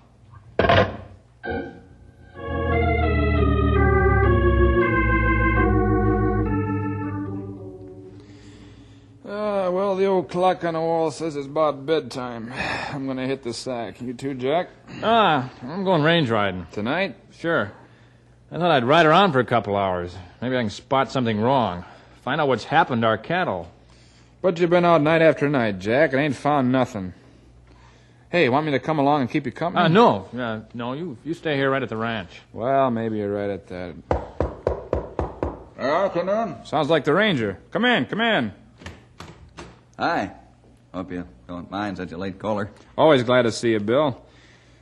Well, 9.92 9.98
the 9.98 10.06
old 10.06 10.30
clock 10.30 10.64
on 10.64 10.72
the 10.72 10.80
wall 10.80 11.10
says 11.10 11.36
it's 11.36 11.46
about 11.46 11.84
bedtime. 11.84 12.50
I'm 12.92 13.06
gonna 13.06 13.26
hit 13.26 13.42
the 13.42 13.52
sack. 13.52 14.00
You 14.00 14.14
too, 14.14 14.32
Jack? 14.32 14.70
Ah, 15.02 15.50
I'm 15.62 15.84
going 15.84 16.02
range 16.02 16.30
riding. 16.30 16.66
Tonight? 16.72 17.16
Sure. 17.38 17.70
I 18.50 18.56
thought 18.56 18.70
I'd 18.70 18.84
ride 18.84 19.04
around 19.04 19.32
for 19.32 19.40
a 19.40 19.44
couple 19.44 19.76
hours. 19.76 20.16
Maybe 20.40 20.56
I 20.56 20.60
can 20.62 20.70
spot 20.70 21.12
something 21.12 21.38
wrong. 21.38 21.84
Find 22.22 22.40
out 22.40 22.48
what's 22.48 22.64
happened 22.64 23.02
to 23.02 23.08
our 23.08 23.18
cattle. 23.18 23.70
But 24.40 24.58
you've 24.58 24.70
been 24.70 24.86
out 24.86 25.02
night 25.02 25.20
after 25.20 25.46
night, 25.50 25.78
Jack, 25.78 26.12
and 26.14 26.22
ain't 26.22 26.36
found 26.36 26.72
nothing. 26.72 27.12
Hey, 28.30 28.48
want 28.48 28.64
me 28.64 28.72
to 28.72 28.78
come 28.78 28.98
along 28.98 29.20
and 29.20 29.30
keep 29.30 29.44
you 29.44 29.52
company? 29.52 29.84
Ah, 29.84 29.88
no. 29.88 30.26
Uh, 30.34 30.60
no, 30.72 30.94
you, 30.94 31.18
you 31.22 31.34
stay 31.34 31.56
here 31.56 31.70
right 31.70 31.82
at 31.82 31.90
the 31.90 31.98
ranch. 31.98 32.30
Well, 32.54 32.90
maybe 32.90 33.18
you're 33.18 33.30
right 33.34 33.50
at 33.50 33.66
that. 33.66 33.94
Oh, 35.78 36.10
come 36.14 36.30
in. 36.30 36.64
Sounds 36.64 36.88
like 36.88 37.04
the 37.04 37.12
ranger. 37.12 37.58
Come 37.70 37.84
in, 37.84 38.06
come 38.06 38.22
in. 38.22 38.54
Hi. 40.02 40.32
Hope 40.92 41.12
you 41.12 41.28
don't 41.46 41.70
mind 41.70 41.96
such 41.98 42.10
a 42.10 42.16
late 42.18 42.36
caller. 42.40 42.72
Always 42.98 43.22
glad 43.22 43.42
to 43.42 43.52
see 43.52 43.70
you, 43.70 43.78
Bill. 43.78 44.20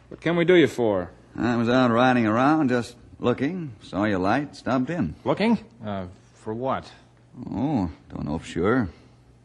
What 0.08 0.18
can 0.22 0.34
we 0.34 0.46
do 0.46 0.54
you 0.54 0.66
for? 0.66 1.10
I 1.36 1.56
was 1.56 1.68
out 1.68 1.90
riding 1.90 2.24
around, 2.24 2.70
just 2.70 2.96
looking. 3.18 3.72
Saw 3.82 4.04
your 4.04 4.18
light, 4.18 4.56
stopped 4.56 4.88
in. 4.88 5.14
Looking? 5.24 5.58
Uh, 5.84 6.06
for 6.36 6.54
what? 6.54 6.90
Oh, 7.50 7.90
don't 8.08 8.24
know 8.24 8.38
for 8.38 8.46
sure. 8.46 8.88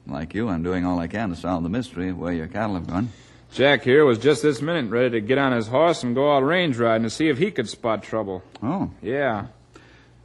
Like 0.07 0.33
you, 0.33 0.47
I'm 0.47 0.63
doing 0.63 0.85
all 0.85 0.97
I 0.97 1.07
can 1.07 1.27
to 1.31 1.35
solve 1.35 1.63
the 1.63 1.69
mystery 1.69 2.07
of 2.07 2.17
where 2.19 2.31
your 2.31 2.47
cattle 2.47 2.75
have 2.75 2.87
gone. 2.87 3.09
Jack 3.51 3.83
here 3.83 4.05
was 4.05 4.17
just 4.17 4.41
this 4.43 4.61
minute 4.61 4.89
ready 4.89 5.09
to 5.09 5.19
get 5.19 5.37
on 5.37 5.51
his 5.51 5.67
horse 5.67 6.03
and 6.03 6.15
go 6.15 6.33
out 6.37 6.39
range 6.45 6.77
riding 6.77 7.03
to 7.03 7.09
see 7.09 7.27
if 7.27 7.37
he 7.37 7.51
could 7.51 7.67
spot 7.67 8.01
trouble. 8.01 8.43
Oh, 8.63 8.91
Yeah. 9.01 9.47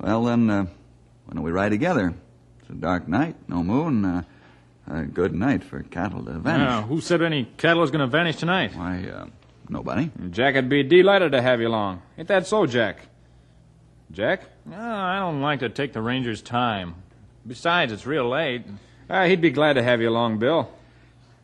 well 0.01 0.23
then, 0.27 0.49
uh, 0.49 0.63
why 1.27 1.35
don't 1.35 1.43
we 1.43 1.51
ride 1.51 1.71
together? 1.71 2.15
It's 2.61 2.71
a 2.71 2.75
dark 2.75 3.09
night, 3.09 3.35
no 3.49 3.65
moon. 3.65 4.05
Uh, 4.05 4.23
a 4.87 5.03
good 5.05 5.35
night 5.35 5.63
for 5.65 5.83
cattle 5.83 6.25
to 6.25 6.33
vanish. 6.39 6.69
Uh, 6.69 6.83
who 6.83 7.01
said 7.01 7.23
any 7.23 7.45
cattle 7.57 7.83
is 7.83 7.91
going 7.91 8.01
to 8.01 8.07
vanish 8.07 8.37
tonight? 8.37 8.75
Why, 8.75 9.07
uh, 9.09 9.27
nobody. 9.69 10.11
Jack'd 10.31 10.69
be 10.69 10.83
delighted 10.83 11.33
to 11.33 11.43
have 11.43 11.61
you 11.61 11.69
along. 11.69 12.03
Ain't 12.19 12.29
that 12.29 12.47
so, 12.47 12.67
Jack? 12.67 13.07
Jack? 14.11 14.43
Uh, 14.71 14.77
I 14.77 15.19
don't 15.21 15.41
like 15.41 15.61
to 15.61 15.69
take 15.69 15.93
the 15.93 16.03
ranger's 16.03 16.43
time. 16.43 16.97
Besides, 17.47 17.93
it's 17.93 18.07
real 18.07 18.29
late. 18.29 18.65
Ah, 19.09 19.25
he'd 19.25 19.41
be 19.41 19.51
glad 19.51 19.75
to 19.75 19.83
have 19.83 20.01
you 20.01 20.09
along, 20.09 20.39
Bill. 20.39 20.71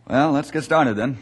Well, 0.08 0.32
let's 0.32 0.50
get 0.50 0.62
started 0.64 0.94
then. 0.94 1.18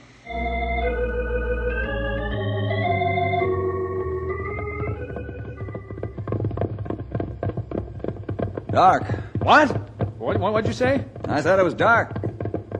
Dark. 8.70 9.04
What? 9.40 9.93
What? 10.24 10.40
What? 10.40 10.54
What'd 10.54 10.66
you 10.68 10.72
say? 10.72 11.04
I 11.26 11.42
thought 11.42 11.58
it 11.58 11.64
was 11.64 11.74
dark. 11.74 12.14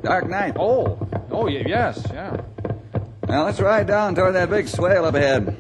Dark 0.03 0.27
night. 0.31 0.57
Oh. 0.59 0.99
Oh, 1.31 1.45
y- 1.45 1.63
yes, 1.67 2.03
yeah. 2.11 2.41
Now 3.29 3.45
let's 3.45 3.61
ride 3.61 3.87
down 3.87 4.15
toward 4.15 4.35
that 4.35 4.49
big 4.49 4.67
swale 4.67 5.05
up 5.05 5.15
ahead. 5.15 5.55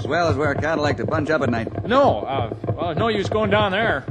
Swale 0.00 0.28
is 0.30 0.36
where 0.36 0.52
cattle 0.56 0.82
like 0.82 0.96
to 0.96 1.06
bunch 1.06 1.30
up 1.30 1.42
at 1.42 1.50
night. 1.50 1.86
No, 1.86 2.22
uh, 2.22 2.52
well, 2.74 2.94
no 2.96 3.06
use 3.06 3.28
going 3.28 3.50
down 3.50 3.70
there. 3.70 4.04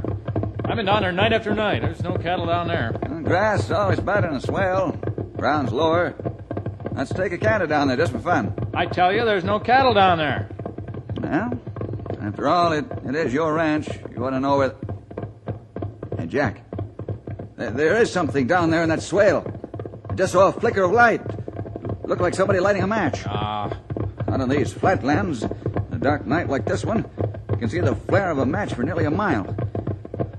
I've 0.64 0.76
been 0.76 0.86
down 0.86 1.02
there 1.02 1.12
night 1.12 1.34
after 1.34 1.54
night. 1.54 1.82
There's 1.82 2.02
no 2.02 2.16
cattle 2.16 2.46
down 2.46 2.68
there. 2.68 2.92
Grass 3.22 3.64
is 3.64 3.70
always 3.72 4.00
better 4.00 4.28
in 4.28 4.36
a 4.36 4.40
swale. 4.40 4.92
Ground's 5.36 5.72
lower. 5.72 6.14
Let's 6.92 7.12
take 7.12 7.32
a 7.32 7.38
canter 7.38 7.66
down 7.66 7.88
there 7.88 7.98
just 7.98 8.12
for 8.12 8.18
fun. 8.18 8.54
I 8.72 8.86
tell 8.86 9.12
you, 9.12 9.26
there's 9.26 9.44
no 9.44 9.60
cattle 9.60 9.92
down 9.92 10.16
there. 10.16 10.48
Well, 11.20 11.60
after 12.22 12.48
all, 12.48 12.72
it, 12.72 12.86
it 13.04 13.14
is 13.14 13.34
your 13.34 13.52
ranch. 13.52 13.90
You 14.16 14.24
ought 14.24 14.30
to 14.30 14.40
know 14.40 14.56
where. 14.56 14.74
Hey, 16.18 16.26
Jack. 16.26 16.63
There, 17.56 17.70
there 17.70 17.96
is 18.02 18.10
something 18.12 18.46
down 18.46 18.70
there 18.70 18.82
in 18.82 18.88
that 18.88 19.02
swale. 19.02 19.44
I 20.08 20.14
just 20.14 20.32
saw 20.32 20.48
a 20.48 20.52
flicker 20.52 20.82
of 20.82 20.92
light. 20.92 21.22
Looked 22.06 22.20
like 22.22 22.34
somebody 22.34 22.60
lighting 22.60 22.82
a 22.82 22.86
match. 22.86 23.22
Ah, 23.26 23.70
Out 24.28 24.40
on 24.40 24.48
these 24.48 24.72
flatlands, 24.72 25.42
in 25.42 25.50
a 25.92 25.98
dark 25.98 26.26
night 26.26 26.48
like 26.48 26.64
this 26.66 26.84
one, 26.84 27.04
you 27.50 27.56
can 27.56 27.68
see 27.68 27.80
the 27.80 27.94
flare 27.94 28.30
of 28.30 28.38
a 28.38 28.46
match 28.46 28.74
for 28.74 28.82
nearly 28.82 29.04
a 29.04 29.10
mile. 29.10 29.44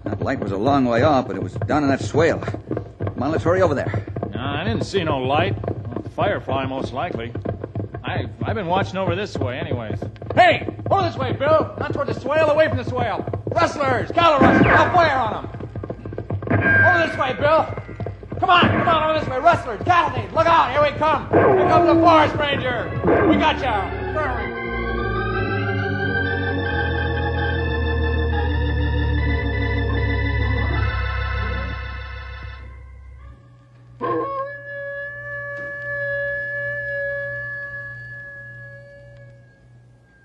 That 0.03 0.21
light 0.21 0.39
was 0.39 0.51
a 0.51 0.57
long 0.57 0.85
way 0.85 1.01
off, 1.01 1.27
but 1.27 1.35
it 1.35 1.41
was 1.43 1.53
down 1.65 1.83
in 1.83 1.89
that 1.89 2.01
swale. 2.01 2.39
Come 2.39 3.23
on, 3.23 3.31
let's 3.31 3.43
hurry 3.43 3.61
over 3.61 3.73
there. 3.73 4.05
no, 4.31 4.39
I 4.39 4.63
didn't 4.63 4.83
see 4.83 5.03
no 5.03 5.17
light. 5.19 5.57
A 5.95 6.09
firefly, 6.09 6.65
most 6.65 6.93
likely. 6.93 7.33
I, 8.03 8.25
I've 8.43 8.55
been 8.55 8.67
watching 8.67 8.97
over 8.97 9.15
this 9.15 9.35
way, 9.37 9.57
anyways. 9.57 9.99
Hey! 10.35 10.67
Over 10.91 11.09
this 11.09 11.17
way, 11.17 11.31
Bill! 11.33 11.73
Not 11.79 11.93
toward 11.93 12.07
the 12.07 12.13
swale, 12.13 12.49
away 12.51 12.67
from 12.67 12.77
the 12.77 12.83
swale! 12.85 13.25
Rustlers! 13.47 14.11
Cattle 14.11 14.39
rustlers! 14.39 14.67
I'll 14.75 14.93
fire 14.93 15.17
on 15.17 15.43
them! 15.43 15.54
Over 16.95 17.07
this 17.07 17.17
way, 17.17 17.33
Bill! 17.33 17.65
Come 18.39 18.49
on, 18.49 18.61
come 18.61 18.87
on, 18.87 19.09
over 19.09 19.19
this 19.19 19.27
way! 19.27 19.37
Rustlers! 19.37 19.81
Cattle! 19.83 20.33
Look 20.33 20.47
out! 20.47 20.71
Here 20.71 20.81
we 20.81 20.97
come! 20.97 21.29
Here 21.29 21.67
comes 21.67 21.87
the 21.87 21.95
forest 21.95 22.35
ranger! 22.35 22.89
We 23.27 23.35
got 23.35 23.57
you! 23.57 24.05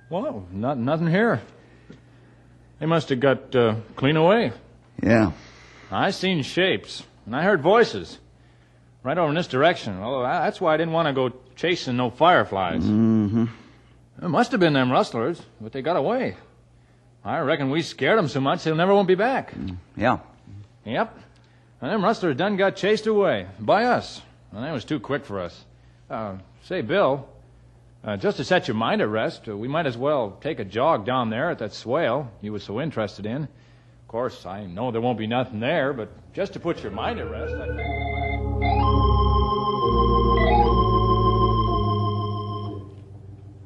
Well, 0.09 0.47
not, 0.53 0.79
nothing 0.79 1.09
here. 1.09 1.43
They 2.79 2.87
must 2.87 3.09
have 3.09 3.19
got 3.19 3.57
uh, 3.57 3.75
clean 3.97 4.17
away. 4.17 4.53
Yeah. 5.03 5.33
I 5.91 6.11
seen 6.11 6.43
shapes, 6.43 7.03
and 7.27 7.35
I 7.35 7.43
heard 7.43 7.61
voices. 7.61 8.19
Right 9.03 9.17
over 9.17 9.31
in 9.31 9.35
this 9.35 9.47
direction. 9.47 9.99
Well, 10.01 10.23
that's 10.23 10.61
why 10.61 10.75
I 10.75 10.77
didn't 10.77 10.93
want 10.93 11.09
to 11.09 11.15
go 11.15 11.33
chasing 11.57 11.97
no 11.97 12.11
fireflies. 12.11 12.83
Mm-hmm. 12.83 13.47
It 14.23 14.29
must 14.29 14.51
have 14.51 14.61
been 14.61 14.75
them 14.75 14.93
rustlers, 14.93 15.41
but 15.61 15.73
they 15.73 15.81
got 15.81 15.97
away. 15.97 16.37
I 17.25 17.39
reckon 17.41 17.71
we 17.71 17.83
scared 17.83 18.19
them 18.19 18.29
so 18.29 18.41
much 18.41 18.65
they'll 18.65 18.75
never 18.75 18.95
won't 18.95 19.09
be 19.09 19.15
back. 19.15 19.55
Yeah. 19.97 20.19
Yep. 20.85 21.19
And 21.81 21.91
them 21.91 22.05
rustlers 22.05 22.37
done 22.37 22.57
got 22.57 22.77
chased 22.77 23.07
away 23.07 23.47
by 23.59 23.85
us. 23.85 24.21
And 24.53 24.65
that 24.65 24.73
was 24.73 24.85
too 24.85 25.01
quick 25.01 25.25
for 25.25 25.41
us. 25.41 25.65
Uh, 26.11 26.37
say, 26.65 26.83
Bill, 26.83 27.27
uh, 28.05 28.17
just 28.17 28.37
to 28.39 28.45
set 28.45 28.69
your 28.69 28.75
mind 28.75 29.01
at 29.01 29.09
rest, 29.09 29.49
uh, 29.49 29.57
we 29.57 29.69
might 29.69 29.87
as 29.87 29.97
well 29.97 30.37
take 30.41 30.59
a 30.59 30.65
jog 30.65 31.07
down 31.07 31.31
there 31.31 31.51
at 31.51 31.59
that 31.59 31.73
swale 31.73 32.31
you 32.43 32.53
was 32.53 32.65
so 32.65 32.81
interested 32.81 33.25
in. 33.25 33.49
Of 34.11 34.13
course, 34.13 34.45
I 34.45 34.67
know 34.67 34.91
there 34.91 35.01
won't 35.01 35.19
be 35.19 35.29
nothing 35.29 35.61
there, 35.61 35.93
but 35.93 36.09
just 36.33 36.53
to 36.55 36.59
put 36.59 36.83
your 36.83 36.91
mind 36.91 37.21
at 37.21 37.31
rest, 37.31 37.55
I 37.55 37.67
think. 37.69 37.79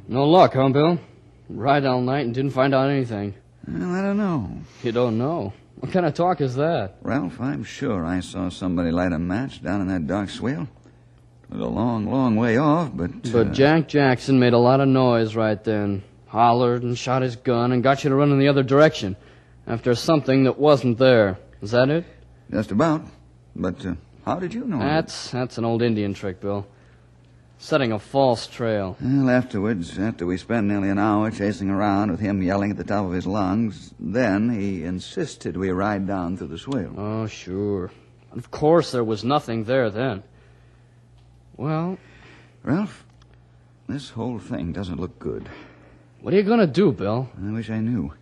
No 0.07 0.29
luck, 0.29 0.53
huh, 0.53 0.69
Bill? 0.69 1.01
Ride 1.49 1.87
all 1.87 2.03
night 2.03 2.27
and 2.27 2.35
didn't 2.35 2.51
find 2.51 2.75
out 2.75 2.91
anything. 2.91 3.33
Well, 3.67 3.91
I 3.91 4.03
don't 4.03 4.19
know. 4.19 4.51
You 4.83 4.93
don't 4.93 5.17
know. 5.17 5.55
What 5.77 5.93
kind 5.93 6.05
of 6.05 6.13
talk 6.13 6.43
is 6.43 6.57
that? 6.57 6.97
Ralph, 7.01 7.41
I'm 7.41 7.65
sure 7.65 8.05
I 8.05 8.21
saw 8.21 8.51
somebody 8.51 8.91
light 8.91 9.13
a 9.13 9.19
match 9.19 9.63
down 9.63 9.81
in 9.81 9.89
that 9.89 10.07
dark 10.07 10.29
swale. 10.29 10.69
It 11.45 11.55
was 11.55 11.63
a 11.63 11.69
long, 11.69 12.05
long 12.13 12.37
way 12.37 12.59
off, 12.59 12.91
but. 12.93 13.33
But 13.33 13.47
uh, 13.47 13.51
Jack 13.53 13.89
Jackson 13.89 14.39
made 14.39 14.53
a 14.53 14.59
lot 14.59 14.81
of 14.81 14.89
noise 14.89 15.35
right 15.35 15.65
then. 15.65 16.03
Hollered 16.27 16.83
and 16.83 16.99
shot 16.99 17.23
his 17.23 17.37
gun 17.37 17.73
and 17.73 17.83
got 17.83 18.05
you 18.05 18.11
to 18.11 18.17
run 18.17 18.31
in 18.31 18.39
the 18.39 18.49
other 18.49 18.63
direction 18.63 19.17
after 19.67 19.95
something 19.95 20.45
that 20.45 20.59
wasn't 20.59 20.99
there. 20.99 21.39
Is 21.63 21.71
that 21.71 21.89
it? 21.89 22.05
Just 22.51 22.71
about. 22.71 23.05
But 23.57 23.85
uh, 23.87 23.95
how 24.25 24.39
did 24.39 24.53
you 24.53 24.65
know? 24.65 24.79
That's 24.79 25.31
that's 25.31 25.59
an 25.59 25.65
old 25.65 25.83
Indian 25.83 26.15
trick, 26.15 26.41
Bill. 26.41 26.67
Setting 27.59 27.93
a 27.93 27.99
false 27.99 28.47
trail. 28.47 28.97
Well, 29.01 29.31
afterwards, 29.31 29.99
after 29.99 30.27
we 30.27 30.37
spent 30.37 30.67
nearly 30.67 30.91
an 30.91 30.99
hour 30.99 31.31
chasing 31.31 31.71
around 31.71 32.11
with 32.11 32.21
him 32.21 32.43
yelling 32.43 32.73
at 32.73 32.77
the 32.77 32.85
top 32.85 33.07
of 33.07 33.13
his 33.13 33.27
lungs, 33.27 33.95
then 33.99 34.51
he 34.51 34.85
insisted 34.85 35.57
we 35.57 35.71
ride 35.71 36.07
down 36.07 36.37
through 36.37 36.49
the 36.49 36.59
swale. 36.59 36.93
Oh, 36.99 37.27
sure. 37.27 37.91
Of 38.33 38.51
course 38.51 38.91
there 38.91 39.05
was 39.05 39.25
nothing 39.25 39.65
there 39.65 39.89
then. 39.89 40.25
Well, 41.57 41.97
Ralph, 42.65 43.07
this 43.89 44.11
whole 44.11 44.41
thing 44.41 44.73
doesn't 44.73 45.01
look 45.01 45.19
good. 45.19 45.49
what 46.21 46.35
are 46.35 46.37
you 46.37 46.43
gonna 46.43 46.67
do, 46.67 46.91
Bill? 46.93 47.31
I 47.41 47.53
wish 47.53 47.71
I 47.71 47.79
knew. 47.79 48.13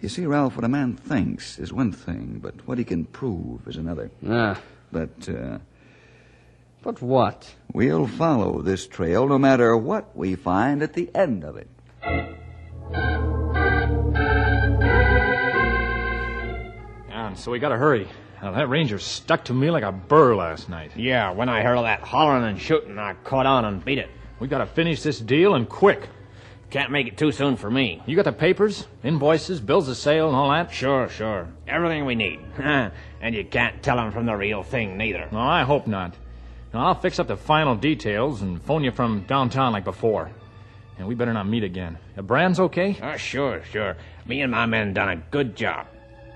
You 0.00 0.08
see, 0.08 0.26
Ralph, 0.26 0.56
what 0.56 0.64
a 0.64 0.68
man 0.68 0.94
thinks 0.94 1.58
is 1.58 1.72
one 1.72 1.90
thing, 1.92 2.38
but 2.42 2.66
what 2.66 2.78
he 2.78 2.84
can 2.84 3.06
prove 3.06 3.66
is 3.66 3.76
another. 3.76 4.10
Ah, 4.28 4.60
But 4.92 5.28
uh, 5.28 5.58
but 6.82 7.00
what? 7.02 7.54
we'll 7.72 8.06
follow 8.06 8.62
this 8.62 8.86
trail 8.86 9.26
no 9.26 9.38
matter 9.38 9.76
what 9.76 10.16
we 10.16 10.34
find 10.36 10.82
at 10.82 10.92
the 10.92 11.10
end 11.14 11.44
of 11.44 11.56
it. 11.56 11.68
Yeah, 17.08 17.28
and 17.28 17.38
so 17.38 17.50
we 17.50 17.58
gotta 17.58 17.76
hurry. 17.76 18.08
Now, 18.42 18.52
that 18.52 18.68
ranger 18.68 18.98
stuck 18.98 19.44
to 19.46 19.54
me 19.54 19.70
like 19.70 19.82
a 19.82 19.92
burr 19.92 20.34
last 20.36 20.68
night. 20.68 20.92
Yeah, 20.96 21.30
when 21.30 21.48
I 21.48 21.62
heard 21.62 21.76
all 21.76 21.84
that 21.84 22.00
hollering 22.00 22.44
and 22.44 22.60
shooting, 22.60 22.98
I 22.98 23.14
caught 23.24 23.46
on 23.46 23.64
and 23.64 23.82
beat 23.84 23.98
it. 23.98 24.10
We 24.38 24.48
gotta 24.48 24.66
finish 24.66 25.02
this 25.02 25.18
deal 25.18 25.54
and 25.54 25.68
quick. 25.68 26.08
Can't 26.70 26.90
make 26.90 27.06
it 27.06 27.16
too 27.16 27.30
soon 27.30 27.56
for 27.56 27.70
me. 27.70 28.02
You 28.06 28.16
got 28.16 28.24
the 28.24 28.32
papers, 28.32 28.86
invoices, 29.04 29.60
bills 29.60 29.88
of 29.88 29.96
sale, 29.96 30.26
and 30.26 30.36
all 30.36 30.50
that? 30.50 30.72
Sure, 30.72 31.08
sure. 31.08 31.48
Everything 31.68 32.04
we 32.04 32.16
need. 32.16 32.40
and 32.58 33.34
you 33.34 33.44
can't 33.44 33.82
tell 33.82 33.98
'em 34.00 34.10
from 34.10 34.26
the 34.26 34.34
real 34.34 34.62
thing, 34.62 34.96
neither. 34.96 35.28
No, 35.30 35.38
I 35.38 35.62
hope 35.62 35.86
not. 35.86 36.14
Now, 36.74 36.86
I'll 36.88 36.94
fix 36.94 37.18
up 37.18 37.28
the 37.28 37.36
final 37.36 37.76
details 37.76 38.42
and 38.42 38.60
phone 38.62 38.82
you 38.84 38.90
from 38.90 39.20
downtown 39.22 39.72
like 39.72 39.84
before. 39.84 40.30
And 40.98 41.06
we 41.06 41.14
better 41.14 41.32
not 41.32 41.46
meet 41.46 41.62
again. 41.62 41.98
Uh, 42.18 42.22
Brand's 42.22 42.58
okay? 42.58 42.98
Oh, 43.02 43.16
sure, 43.16 43.62
sure. 43.70 43.96
Me 44.26 44.40
and 44.42 44.50
my 44.50 44.66
men 44.66 44.92
done 44.92 45.08
a 45.08 45.16
good 45.16 45.54
job. 45.54 45.86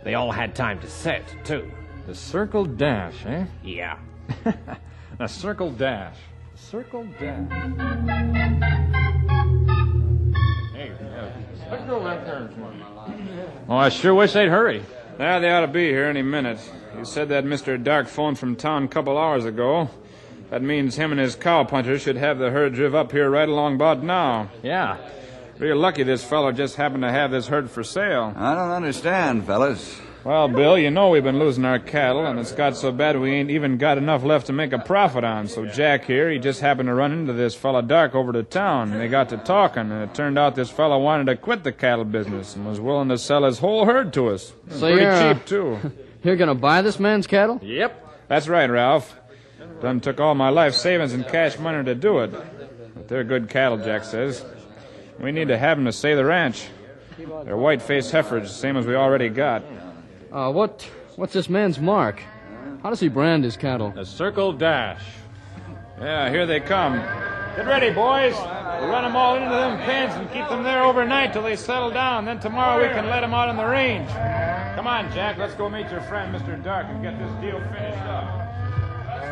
They 0.04 0.14
all 0.14 0.30
had 0.30 0.54
time 0.54 0.78
to 0.80 0.86
set, 0.88 1.22
too. 1.44 1.70
The 2.06 2.14
circle 2.14 2.64
dash, 2.64 3.26
eh? 3.26 3.46
Yeah. 3.64 3.98
The 5.18 5.26
circle 5.26 5.70
dash. 5.72 6.16
Circle 6.54 7.06
dash. 7.18 8.96
Hey, 11.70 11.76
let's 11.76 11.88
go 11.88 12.00
right 12.02 12.24
there. 12.24 12.50
Oh, 13.68 13.76
I 13.76 13.90
sure 13.90 14.12
wish 14.12 14.32
they'd 14.32 14.48
hurry. 14.48 14.82
Yeah, 15.20 15.38
they 15.38 15.50
ought 15.50 15.60
to 15.60 15.68
be 15.68 15.86
here 15.88 16.06
any 16.06 16.22
minute. 16.22 16.58
You 16.98 17.04
said 17.04 17.28
that 17.28 17.44
Mr. 17.44 17.80
Dark 17.80 18.08
phoned 18.08 18.40
from 18.40 18.56
town 18.56 18.84
a 18.84 18.88
couple 18.88 19.16
hours 19.16 19.44
ago. 19.44 19.88
That 20.50 20.62
means 20.62 20.96
him 20.96 21.12
and 21.12 21.20
his 21.20 21.36
cowpuncher 21.36 22.00
should 22.00 22.16
have 22.16 22.38
the 22.38 22.50
herd 22.50 22.74
drive 22.74 22.96
up 22.96 23.12
here 23.12 23.30
right 23.30 23.48
along 23.48 23.76
about 23.76 24.02
now. 24.02 24.50
Yeah. 24.64 24.96
Real 25.58 25.76
lucky 25.76 26.02
this 26.02 26.24
fellow 26.24 26.50
just 26.50 26.74
happened 26.74 27.04
to 27.04 27.12
have 27.12 27.30
this 27.30 27.46
herd 27.46 27.70
for 27.70 27.84
sale. 27.84 28.34
I 28.34 28.56
don't 28.56 28.72
understand, 28.72 29.46
fellas. 29.46 30.00
Well, 30.22 30.48
Bill, 30.48 30.76
you 30.76 30.90
know 30.90 31.08
we've 31.08 31.24
been 31.24 31.38
losing 31.38 31.64
our 31.64 31.78
cattle, 31.78 32.26
and 32.26 32.38
it's 32.38 32.52
got 32.52 32.76
so 32.76 32.92
bad 32.92 33.18
we 33.18 33.32
ain't 33.32 33.50
even 33.50 33.78
got 33.78 33.96
enough 33.96 34.22
left 34.22 34.46
to 34.48 34.52
make 34.52 34.72
a 34.74 34.78
profit 34.78 35.24
on. 35.24 35.48
So 35.48 35.64
Jack 35.64 36.04
here, 36.04 36.30
he 36.30 36.38
just 36.38 36.60
happened 36.60 36.88
to 36.88 36.94
run 36.94 37.10
into 37.12 37.32
this 37.32 37.54
fellow 37.54 37.80
Dark 37.80 38.14
over 38.14 38.30
to 38.34 38.42
town, 38.42 38.92
and 38.92 39.00
they 39.00 39.08
got 39.08 39.30
to 39.30 39.38
talking, 39.38 39.90
and 39.90 40.02
it 40.02 40.14
turned 40.14 40.38
out 40.38 40.54
this 40.56 40.68
fellow 40.68 40.98
wanted 40.98 41.24
to 41.28 41.36
quit 41.36 41.64
the 41.64 41.72
cattle 41.72 42.04
business 42.04 42.54
and 42.54 42.66
was 42.66 42.78
willing 42.78 43.08
to 43.08 43.16
sell 43.16 43.44
his 43.44 43.60
whole 43.60 43.86
herd 43.86 44.12
to 44.12 44.28
us. 44.28 44.52
So 44.68 44.92
Pretty 44.92 45.00
you're, 45.02 45.34
cheap, 45.34 45.46
too. 45.46 45.78
You're 46.22 46.36
gonna 46.36 46.54
buy 46.54 46.82
this 46.82 47.00
man's 47.00 47.26
cattle? 47.26 47.58
Yep. 47.62 48.28
That's 48.28 48.46
right, 48.46 48.68
Ralph. 48.68 49.16
Done 49.80 50.00
took 50.00 50.20
all 50.20 50.34
my 50.34 50.50
life 50.50 50.74
savings 50.74 51.14
and 51.14 51.26
cash 51.26 51.58
money 51.58 51.82
to 51.82 51.94
do 51.94 52.18
it. 52.18 52.30
But 52.94 53.08
they're 53.08 53.24
good 53.24 53.48
cattle, 53.48 53.78
Jack 53.78 54.04
says. 54.04 54.44
We 55.18 55.32
need 55.32 55.48
to 55.48 55.56
have 55.56 55.78
'em 55.78 55.86
to 55.86 55.92
save 55.92 56.18
the 56.18 56.26
ranch. 56.26 56.68
They're 57.44 57.56
white-faced 57.56 58.12
heifers, 58.12 58.54
same 58.54 58.76
as 58.76 58.86
we 58.86 58.94
already 58.94 59.30
got. 59.30 59.62
Uh, 60.32 60.52
what, 60.52 60.88
what's 61.16 61.32
this 61.32 61.48
man's 61.48 61.78
mark? 61.80 62.22
How 62.82 62.90
does 62.90 63.00
he 63.00 63.08
brand 63.08 63.42
his 63.44 63.56
cattle? 63.56 63.92
A 63.96 64.04
circle 64.06 64.52
dash. 64.52 65.02
Yeah, 66.00 66.30
here 66.30 66.46
they 66.46 66.60
come. 66.60 66.94
Get 67.56 67.66
ready, 67.66 67.90
boys. 67.90 68.34
We'll 68.34 68.88
run 68.88 69.02
them 69.04 69.16
all 69.16 69.36
into 69.36 69.50
them 69.50 69.78
pens 69.80 70.14
and 70.14 70.30
keep 70.32 70.48
them 70.48 70.62
there 70.62 70.84
overnight 70.84 71.32
till 71.32 71.42
they 71.42 71.56
settle 71.56 71.90
down. 71.90 72.24
Then 72.24 72.38
tomorrow 72.38 72.80
we 72.80 72.88
can 72.94 73.06
let 73.06 73.20
them 73.20 73.34
out 73.34 73.48
on 73.48 73.56
the 73.56 73.66
range. 73.66 74.08
Come 74.76 74.86
on, 74.86 75.12
Jack. 75.12 75.36
Let's 75.36 75.54
go 75.54 75.68
meet 75.68 75.90
your 75.90 76.00
friend, 76.02 76.34
Mr. 76.34 76.62
Dark, 76.62 76.86
and 76.88 77.02
get 77.02 77.18
this 77.18 77.32
deal 77.40 77.60
finished 77.74 78.02
up. 78.04 78.46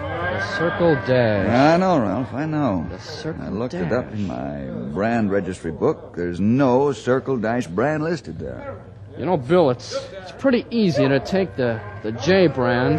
The 0.03 0.57
Circle 0.59 0.95
Dash. 1.07 1.49
I 1.49 1.77
know, 1.79 2.01
Ralph, 2.01 2.35
I 2.35 2.45
know. 2.45 2.87
The 2.91 2.99
Circle 2.99 3.45
I 3.45 3.49
looked 3.49 3.75
it 3.75 3.93
up 3.93 4.13
in 4.13 4.27
my 4.27 4.65
brand 4.93 5.31
registry 5.31 5.71
book. 5.71 6.17
There's 6.17 6.41
no 6.41 6.93
Circle 6.93 7.39
Dash 7.39 7.67
brand 7.69 8.03
listed 8.03 8.39
there. 8.39 8.83
You 9.19 9.27
know, 9.27 9.37
Bill, 9.37 9.71
it's 9.71 9.97
it's 10.13 10.31
pretty 10.31 10.65
easy 10.71 11.09
to 11.09 11.19
take 11.19 11.57
the, 11.57 11.81
the 12.05 12.13
J 12.13 12.47
brand, 12.47 12.99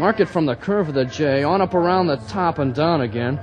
mark 0.00 0.18
it 0.18 0.24
from 0.24 0.46
the 0.46 0.56
curve 0.56 0.88
of 0.88 0.94
the 0.94 1.04
J 1.04 1.42
on 1.42 1.60
up 1.60 1.74
around 1.74 2.06
the 2.06 2.16
top 2.16 2.58
and 2.58 2.74
down 2.74 3.02
again, 3.02 3.38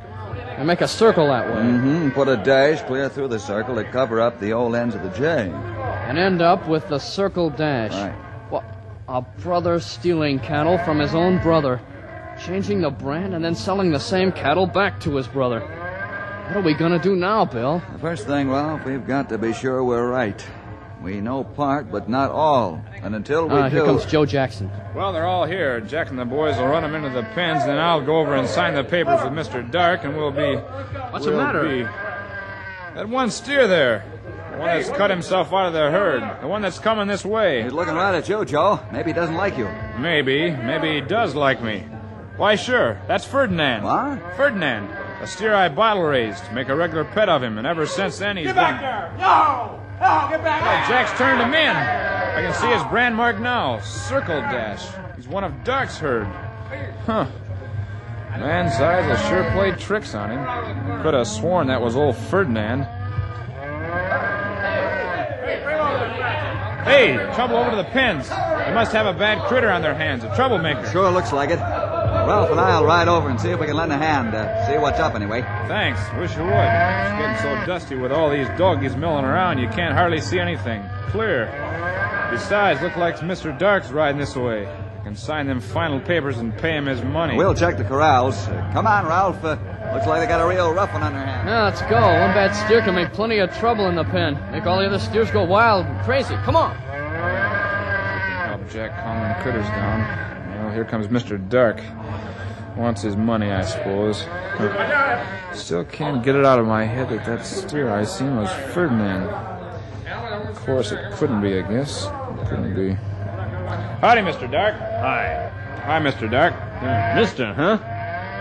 and 0.58 0.65
make 0.65 0.82
a 0.82 0.88
circle 0.88 1.28
that 1.28 1.45
way. 1.48 1.62
Mm-hmm. 1.62 2.10
Put 2.10 2.28
a 2.28 2.38
dash 2.38 2.82
clear 2.82 3.10
through 3.10 3.28
the 3.28 3.38
circle 3.38 3.76
to 3.76 3.84
cover 3.84 4.19
up 4.19 4.39
the 4.39 4.54
old 4.54 4.74
ends 4.74 4.95
of 4.95 5.04
the 5.04 5.12
J. 5.12 5.52
And 5.52 6.17
end 6.17 6.41
up 6.41 6.67
with 6.67 6.89
the 6.89 6.98
Circle 6.98 7.52
Dash. 7.52 7.91
Right. 7.91 8.15
What? 8.50 8.63
A 9.08 9.22
brother 9.22 9.80
stealing 9.80 10.39
cattle 10.39 10.80
from 10.80 10.98
his 10.98 11.13
own 11.13 11.39
brother, 11.43 11.80
changing 12.43 12.82
the 12.82 12.89
brand 12.89 13.36
and 13.36 13.45
then 13.45 13.54
selling 13.54 13.91
the 13.91 14.00
same 14.00 14.32
cattle 14.32 14.65
back 14.65 15.00
to 15.02 15.15
his 15.15 15.28
brother. 15.28 15.60
What 15.60 16.58
are 16.58 16.62
we 16.62 16.74
gonna 16.74 16.98
do 16.98 17.15
now, 17.15 17.45
Bill? 17.45 17.84
The 17.93 18.00
first 18.00 18.26
thing, 18.26 18.50
Ralph, 18.50 18.84
we've 18.84 19.06
got 19.06 19.30
to 19.30 19.38
be 19.38 19.54
sure 19.54 19.84
we're 19.84 20.10
right. 20.10 20.43
We 21.02 21.22
know 21.22 21.44
part, 21.46 21.90
but 21.92 22.10
not 22.10 22.30
all. 22.32 22.84
And 23.02 23.16
until 23.16 23.48
we 23.48 23.56
Ah, 23.56 23.70
do... 23.70 23.76
here 23.78 23.86
comes 23.86 24.06
Joe 24.06 24.26
Jackson. 24.26 24.70
Well, 24.94 25.14
they're 25.14 25.26
all 25.26 25.46
here. 25.46 25.80
Jack 25.80 26.10
and 26.10 26.20
the 26.20 26.26
boys 26.26 26.58
will 26.58 26.68
run 26.68 26.84
them 26.84 26.94
into 26.94 27.10
the 27.10 27.24
pens, 27.34 27.66
then 27.66 27.78
I'll 27.78 28.02
go 28.06 28.18
over 28.20 28.36
and 28.36 28.48
sign 28.48 28.74
the 28.76 28.84
papers 28.84 29.22
with 29.24 29.32
Mr. 29.32 29.70
Dark, 29.72 30.04
and 30.04 30.18
we'll 30.18 30.32
be. 30.32 30.56
What's 31.12 31.24
the 31.26 31.32
we'll 31.32 31.40
matter? 31.42 31.64
Be, 31.64 31.84
that 32.96 33.08
one 33.08 33.32
steer 33.32 33.66
there. 33.68 34.04
The 34.52 34.58
one 34.58 34.68
that's 34.68 34.90
cut 34.90 35.10
himself 35.10 35.54
out 35.54 35.68
of 35.68 35.74
the 35.74 35.90
herd. 35.90 36.42
The 36.42 36.48
one 36.48 36.62
that's 36.62 36.80
coming 36.80 37.08
this 37.08 37.24
way. 37.24 37.64
He's 37.64 37.72
looking 37.72 37.94
right 37.96 38.14
at 38.16 38.28
you, 38.28 38.44
Joe. 38.44 38.82
Maybe 38.92 39.12
he 39.12 39.14
doesn't 39.14 39.36
like 39.36 39.58
you. 39.58 39.70
Maybe. 40.00 40.52
Maybe 40.52 40.96
he 40.96 41.02
does 41.02 41.34
like 41.34 41.62
me. 41.64 41.86
Why, 42.36 42.56
sure. 42.56 43.00
That's 43.08 43.24
Ferdinand. 43.24 43.84
What? 43.84 44.36
Ferdinand. 44.36 44.90
A 45.22 45.28
steer 45.28 45.54
I 45.56 45.70
bottle 45.70 46.04
raised. 46.04 46.44
Make 46.52 46.68
a 46.68 46.76
regular 46.76 47.06
pet 47.06 47.30
of 47.30 47.42
him, 47.42 47.58
and 47.58 47.66
ever 47.68 47.86
since 47.86 48.18
then 48.18 48.36
he's 48.38 48.48
Get 48.48 48.56
been. 48.56 48.64
back 48.64 48.82
there! 48.82 49.18
No! 49.20 49.79
No, 50.00 50.28
get 50.30 50.44
back 50.44 50.62
Oh, 50.64 50.90
Jack's 50.90 51.18
turned 51.18 51.42
him 51.42 51.54
in. 51.54 51.76
I 51.76 52.42
can 52.42 52.54
see 52.54 52.68
his 52.68 52.84
brand 52.84 53.16
mark 53.16 53.40
now. 53.40 53.80
Circle 53.82 54.40
Dash. 54.42 54.86
He's 55.16 55.28
one 55.28 55.44
of 55.44 55.64
Dark's 55.64 55.98
herd. 55.98 56.28
Huh. 57.06 57.28
Man's 58.40 58.80
eyes 58.80 59.06
will 59.06 59.30
sure 59.30 59.52
play 59.52 59.72
tricks 59.72 60.16
on 60.16 60.32
him. 60.32 61.02
Could 61.02 61.14
have 61.14 61.28
sworn 61.28 61.68
that 61.68 61.82
was 61.82 61.96
old 61.98 62.16
Ferdinand. 62.16 62.84
Hey, 66.86 67.16
trouble 67.36 67.58
over 67.58 67.72
to 67.72 67.76
the 67.76 67.84
pens. 67.84 68.30
They 68.30 68.74
must 68.74 68.94
have 68.94 69.06
a 69.06 69.14
bad 69.14 69.46
critter 69.48 69.70
on 69.70 69.82
their 69.82 69.94
hands, 69.94 70.24
a 70.24 70.34
troublemaker. 70.36 70.90
Sure 70.92 71.12
looks 71.12 71.34
like 71.34 71.50
it. 71.50 71.60
Ralph 72.30 72.52
and 72.52 72.60
I'll 72.60 72.86
ride 72.86 73.08
over 73.08 73.28
and 73.28 73.42
see 73.42 73.50
if 73.50 73.60
we 73.60 73.65
can 73.65 73.76
lend 73.76 73.92
a 73.92 73.98
hand. 73.98 74.36
Uh, 74.36 74.68
see 74.68 74.78
what's 74.78 75.00
up, 75.00 75.15
anyway. 75.15 75.42
Thanks. 75.68 76.00
Wish 76.20 76.38
you 76.38 76.44
would. 76.44 76.54
It's 76.54 77.18
getting 77.18 77.38
so 77.42 77.65
dusty 77.65 77.96
with 77.96 78.12
all 78.12 78.30
these 78.30 78.48
doggies 78.50 78.96
milling 78.96 79.26
around, 79.26 79.58
you 79.58 79.68
can't 79.70 79.96
hardly 79.96 80.22
see 80.22 80.39
anything. 80.39 80.84
Clear. 81.08 81.48
Besides, 82.30 82.84
look 82.84 82.96
like 82.98 83.18
Mr. 83.18 83.58
Dark's 83.58 83.89
riding 83.89 84.20
this 84.20 84.36
way. 84.36 84.68
I 84.68 85.04
can 85.04 85.15
sign 85.15 85.48
them 85.48 85.60
final 85.60 86.00
papers 86.00 86.38
and 86.38 86.56
pay 86.56 86.78
him 86.78 86.86
his 86.86 87.02
money. 87.02 87.36
We'll 87.36 87.56
check 87.56 87.78
the 87.78 87.84
corrals. 87.84 88.38
Uh, 88.48 88.70
come 88.74 88.86
on, 88.86 89.08
Ralph. 89.08 89.44
Uh, 89.44 89.58
looks 89.92 90.06
like 90.06 90.22
they 90.22 90.28
got 90.28 90.39
a 90.39 90.48
real 90.48 90.72
rough 90.72 90.94
one 90.94 91.02
on 91.02 91.13
their 91.13 91.26
hands. 91.26 91.48
Yeah, 91.48 91.63
let's 91.63 91.82
go. 91.82 91.96
One 91.96 92.36
bad 92.36 92.54
steer 92.54 92.82
can 92.82 92.94
make 92.94 93.12
plenty 93.12 93.39
of 93.39 93.52
trouble 93.58 93.88
in 93.88 93.96
the 93.96 94.04
pen. 94.04 94.39
Make 94.52 94.68
all 94.68 94.78
the 94.78 94.86
other 94.86 95.00
steers 95.00 95.32
go 95.32 95.46
wild 95.46 95.88
and 95.88 96.00
crazy. 96.02 96.36
Come 96.46 96.56
on. 96.56 96.76
Help 96.76 98.70
Jack 98.70 99.04
calm 99.04 99.20
them 99.20 99.42
critters 99.42 99.65
down. 99.70 100.29
Well, 100.60 100.72
here 100.72 100.86
comes 100.86 101.08
Mr. 101.08 101.38
Dark. 101.50 101.82
Wants 102.76 103.02
his 103.02 103.15
money, 103.15 103.52
I 103.52 103.63
suppose. 103.63 104.26
Still 105.54 105.86
can't 105.86 106.24
get 106.24 106.36
it 106.36 106.45
out 106.45 106.60
of 106.60 106.67
my 106.67 106.86
head 106.86 107.10
that 107.10 107.26
that 107.26 107.45
steer 107.45 107.89
I 107.89 108.04
seen 108.04 108.36
was 108.36 108.50
Ferdinand. 108.74 109.30
Of 110.50 110.60
course, 110.65 110.91
it 110.91 111.13
couldn't 111.13 111.41
be, 111.41 111.58
I 111.58 111.62
guess. 111.62 112.06
It 112.06 112.48
couldn't 112.48 112.76
be. 112.76 112.93
Howdy, 114.02 114.22
Mr. 114.22 114.50
Dark. 114.52 114.76
Hi. 114.76 115.52
Hi, 115.86 116.00
Mr. 116.00 116.30
Dark. 116.30 116.54
Mister, 117.15 117.54
huh? 117.54 117.80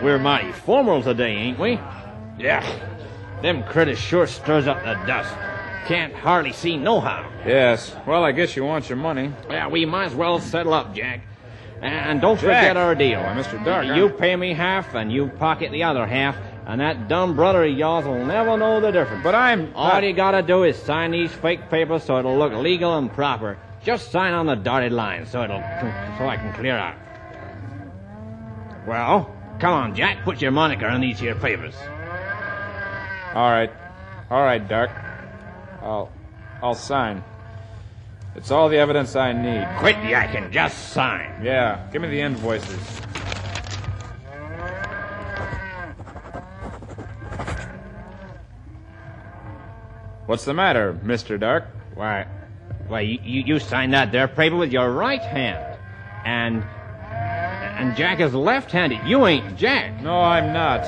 We're 0.03 0.19
mighty 0.19 0.53
formal 0.53 1.03
today, 1.03 1.35
ain't 1.35 1.59
we? 1.59 1.81
Yeah. 2.39 2.65
Them 3.43 3.63
critters 3.65 3.99
sure 3.99 4.27
stirs 4.27 4.67
up 4.67 4.85
the 4.85 4.95
dust. 5.07 5.35
Can't 5.87 6.15
hardly 6.15 6.53
see 6.53 6.77
nohow. 6.77 7.29
Yes. 7.47 7.97
Well, 8.07 8.25
I 8.25 8.33
guess 8.33 8.55
you 8.57 8.65
want 8.65 8.89
your 8.89 8.99
money. 8.99 9.33
Yeah, 9.49 9.69
we 9.69 9.87
might 9.87 10.07
as 10.07 10.15
well 10.15 10.39
settle 10.39 10.75
up, 10.75 10.95
Jack. 10.95 11.21
And 11.81 12.21
don't 12.21 12.37
Jack. 12.37 12.43
forget 12.45 12.77
our 12.77 12.95
deal. 12.95 13.21
Why, 13.21 13.35
Mr. 13.35 13.65
Dark, 13.65 13.87
You 13.97 14.09
pay 14.09 14.35
me 14.35 14.53
half, 14.53 14.95
and 14.95 15.13
you 15.13 15.29
pocket 15.29 15.71
the 15.71 15.85
other 15.85 16.07
half, 16.07 16.37
and 16.67 16.81
that 16.81 17.09
dumb 17.09 17.37
brother 17.37 17.65
of 17.65 17.77
yours 17.77 18.05
will 18.05 18.25
never 18.25 18.57
know 18.57 18.81
the 18.81 18.91
difference. 18.91 19.23
But 19.23 19.35
I'm. 19.35 19.73
All 19.75 20.01
you 20.03 20.13
gotta 20.13 20.43
do 20.43 20.65
is 20.65 20.77
sign 20.77 21.13
these 21.13 21.33
fake 21.33 21.71
papers 21.71 22.03
so 22.03 22.19
it'll 22.19 22.37
look 22.37 22.53
legal 22.53 22.99
and 22.99 23.13
proper. 23.13 23.59
Just 23.85 24.11
sign 24.11 24.35
on 24.35 24.47
the 24.47 24.57
dotted 24.57 24.93
line 24.93 25.25
so 25.27 25.43
it'll 25.45 25.61
so 26.19 26.27
I 26.29 26.37
can 26.37 26.53
clear 26.55 26.77
out. 26.77 26.97
Well, 28.87 29.35
come 29.61 29.73
on, 29.73 29.95
Jack. 29.95 30.25
Put 30.25 30.43
your 30.43 30.51
moniker 30.51 30.87
on 30.87 31.01
these 31.01 31.21
here 31.21 31.35
papers. 31.35 31.75
All 33.35 33.51
right. 33.51 33.71
All 34.31 34.43
right, 34.43 34.67
Dark. 34.67 34.91
I'll. 35.83 36.11
I'll 36.61 36.75
sign. 36.75 37.23
It's 38.39 38.53
all 38.53 38.69
the 38.69 38.79
evidence 38.79 39.17
I 39.17 39.33
need. 39.33 39.67
Quit 39.81 39.97
yakking. 39.97 40.53
Just 40.53 40.91
sign. 40.91 41.45
Yeah, 41.45 41.85
give 41.91 42.01
me 42.01 42.07
the 42.07 42.21
invoices. 42.21 42.79
What's 50.27 50.45
the 50.45 50.55
matter, 50.55 50.97
Mr. 51.05 51.41
Dark? 51.41 51.65
Why, 51.97 52.29
why 52.87 53.01
you, 53.01 53.19
you, 53.25 53.43
you 53.43 53.59
signed 53.59 53.93
that 53.95 54.13
there 54.13 54.29
paper 54.29 54.55
with 54.55 54.71
your 54.71 54.93
right 54.93 55.21
hand, 55.21 55.77
and 56.25 56.63
and 56.63 57.97
Jack 57.97 58.21
is 58.21 58.35
left-handed. 58.35 59.01
You 59.05 59.27
ain't 59.27 59.57
Jack. 59.57 60.01
No, 60.01 60.21
I'm 60.21 60.53
not. 60.53 60.85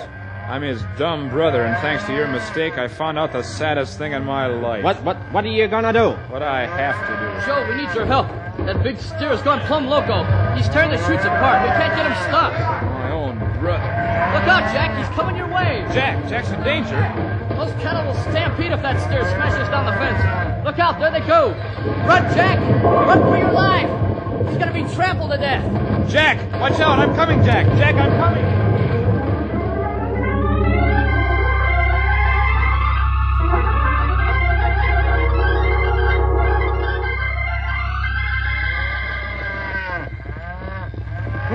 I'm 0.50 0.62
his 0.62 0.82
dumb 0.98 1.30
brother, 1.30 1.62
and 1.62 1.76
thanks 1.78 2.02
to 2.06 2.12
your 2.12 2.26
mistake, 2.26 2.76
I 2.76 2.88
found 2.88 3.16
out 3.16 3.30
the 3.30 3.44
saddest 3.44 3.98
thing 3.98 4.14
in 4.14 4.24
my 4.24 4.48
life. 4.48 4.82
What 4.82 5.00
what 5.04 5.16
what 5.30 5.44
are 5.44 5.54
you 5.54 5.68
gonna 5.68 5.92
do? 5.92 6.10
What 6.26 6.42
I 6.42 6.66
have 6.66 6.98
to 7.06 7.14
do. 7.22 7.46
Joe, 7.46 7.62
we 7.70 7.80
need 7.80 7.94
your 7.94 8.04
help. 8.04 8.26
That 8.66 8.82
big 8.82 8.98
steer's 8.98 9.40
gone 9.42 9.60
plumb 9.70 9.86
loco. 9.86 10.24
He's 10.56 10.68
tearing 10.68 10.90
the 10.90 10.98
chutes 11.06 11.22
apart. 11.22 11.62
We 11.62 11.70
can't 11.78 11.94
get 11.94 12.04
him 12.04 12.18
stopped. 12.26 12.58
My 12.82 13.12
own 13.12 13.38
brother. 13.62 13.86
Look 14.34 14.50
out, 14.50 14.66
Jack. 14.74 14.90
He's 14.98 15.06
coming 15.14 15.36
your 15.36 15.46
way. 15.46 15.86
Jack, 15.94 16.18
Jack's 16.28 16.50
in 16.50 16.60
danger. 16.64 16.98
Those 17.54 17.70
cattle 17.80 18.10
will 18.10 18.20
stampede 18.34 18.72
if 18.72 18.82
that 18.82 18.98
steer 19.06 19.22
smashes 19.30 19.68
down 19.68 19.86
the 19.86 19.94
fence. 20.02 20.66
Look 20.66 20.80
out, 20.80 20.98
there 20.98 21.12
they 21.12 21.24
go. 21.30 21.54
Run, 22.10 22.26
Jack. 22.34 22.58
Run 22.82 23.22
for 23.22 23.38
your 23.38 23.52
life. 23.52 23.86
He's 24.48 24.58
gonna 24.58 24.74
be 24.74 24.82
trampled 24.96 25.30
to 25.30 25.38
death. 25.38 25.62
Jack, 26.10 26.42
watch 26.60 26.80
out! 26.80 26.98
I'm 26.98 27.14
coming, 27.14 27.38
Jack. 27.44 27.66
Jack, 27.78 27.94
I'm 27.94 28.10
coming. 28.18 28.69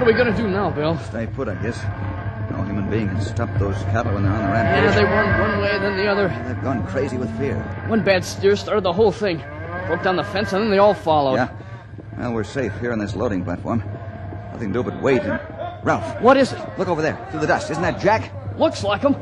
Are 0.05 0.11
we 0.11 0.13
gonna 0.13 0.35
do 0.35 0.47
now, 0.47 0.69
Bill? 0.69 0.97
Stay 0.99 1.25
put, 1.27 1.47
I 1.47 1.55
guess. 1.55 1.81
No 2.51 2.61
human 2.63 2.89
being 2.89 3.07
can 3.09 3.19
stop 3.21 3.49
those 3.57 3.75
cattle 3.85 4.13
when 4.13 4.23
they're 4.23 4.31
on 4.31 4.37
the 4.39 4.45
Yeah, 4.47 4.73
rampage. 4.83 4.95
they 4.95 5.03
run 5.03 5.39
one 5.41 5.61
way, 5.61 5.79
then 5.79 5.97
the 5.97 6.07
other. 6.07 6.27
They've 6.47 6.61
gone 6.63 6.85
crazy 6.85 7.17
with 7.17 7.35
fear. 7.39 7.55
One 7.87 8.03
bad 8.03 8.23
steer 8.23 8.55
started 8.55 8.83
the 8.83 8.93
whole 8.93 9.11
thing. 9.11 9.43
Broke 9.87 10.03
down 10.03 10.15
the 10.15 10.23
fence, 10.23 10.53
and 10.53 10.63
then 10.63 10.69
they 10.69 10.77
all 10.77 10.93
followed. 10.93 11.35
Yeah? 11.35 11.49
Well, 12.17 12.33
we're 12.33 12.43
safe 12.43 12.71
here 12.79 12.91
on 12.91 12.99
this 12.99 13.15
loading 13.15 13.43
platform. 13.43 13.83
Nothing 14.51 14.71
to 14.73 14.83
do 14.83 14.83
but 14.89 15.01
wait 15.01 15.21
and... 15.23 15.39
Ralph, 15.83 16.21
What 16.21 16.37
is 16.37 16.51
it? 16.53 16.59
look 16.79 16.87
over 16.87 17.01
there, 17.01 17.17
through 17.29 17.41
the 17.41 17.47
dust. 17.47 17.69
Isn't 17.71 17.83
that 17.83 17.99
Jack? 17.99 18.31
Looks 18.57 18.83
like 18.83 19.01
him. 19.01 19.15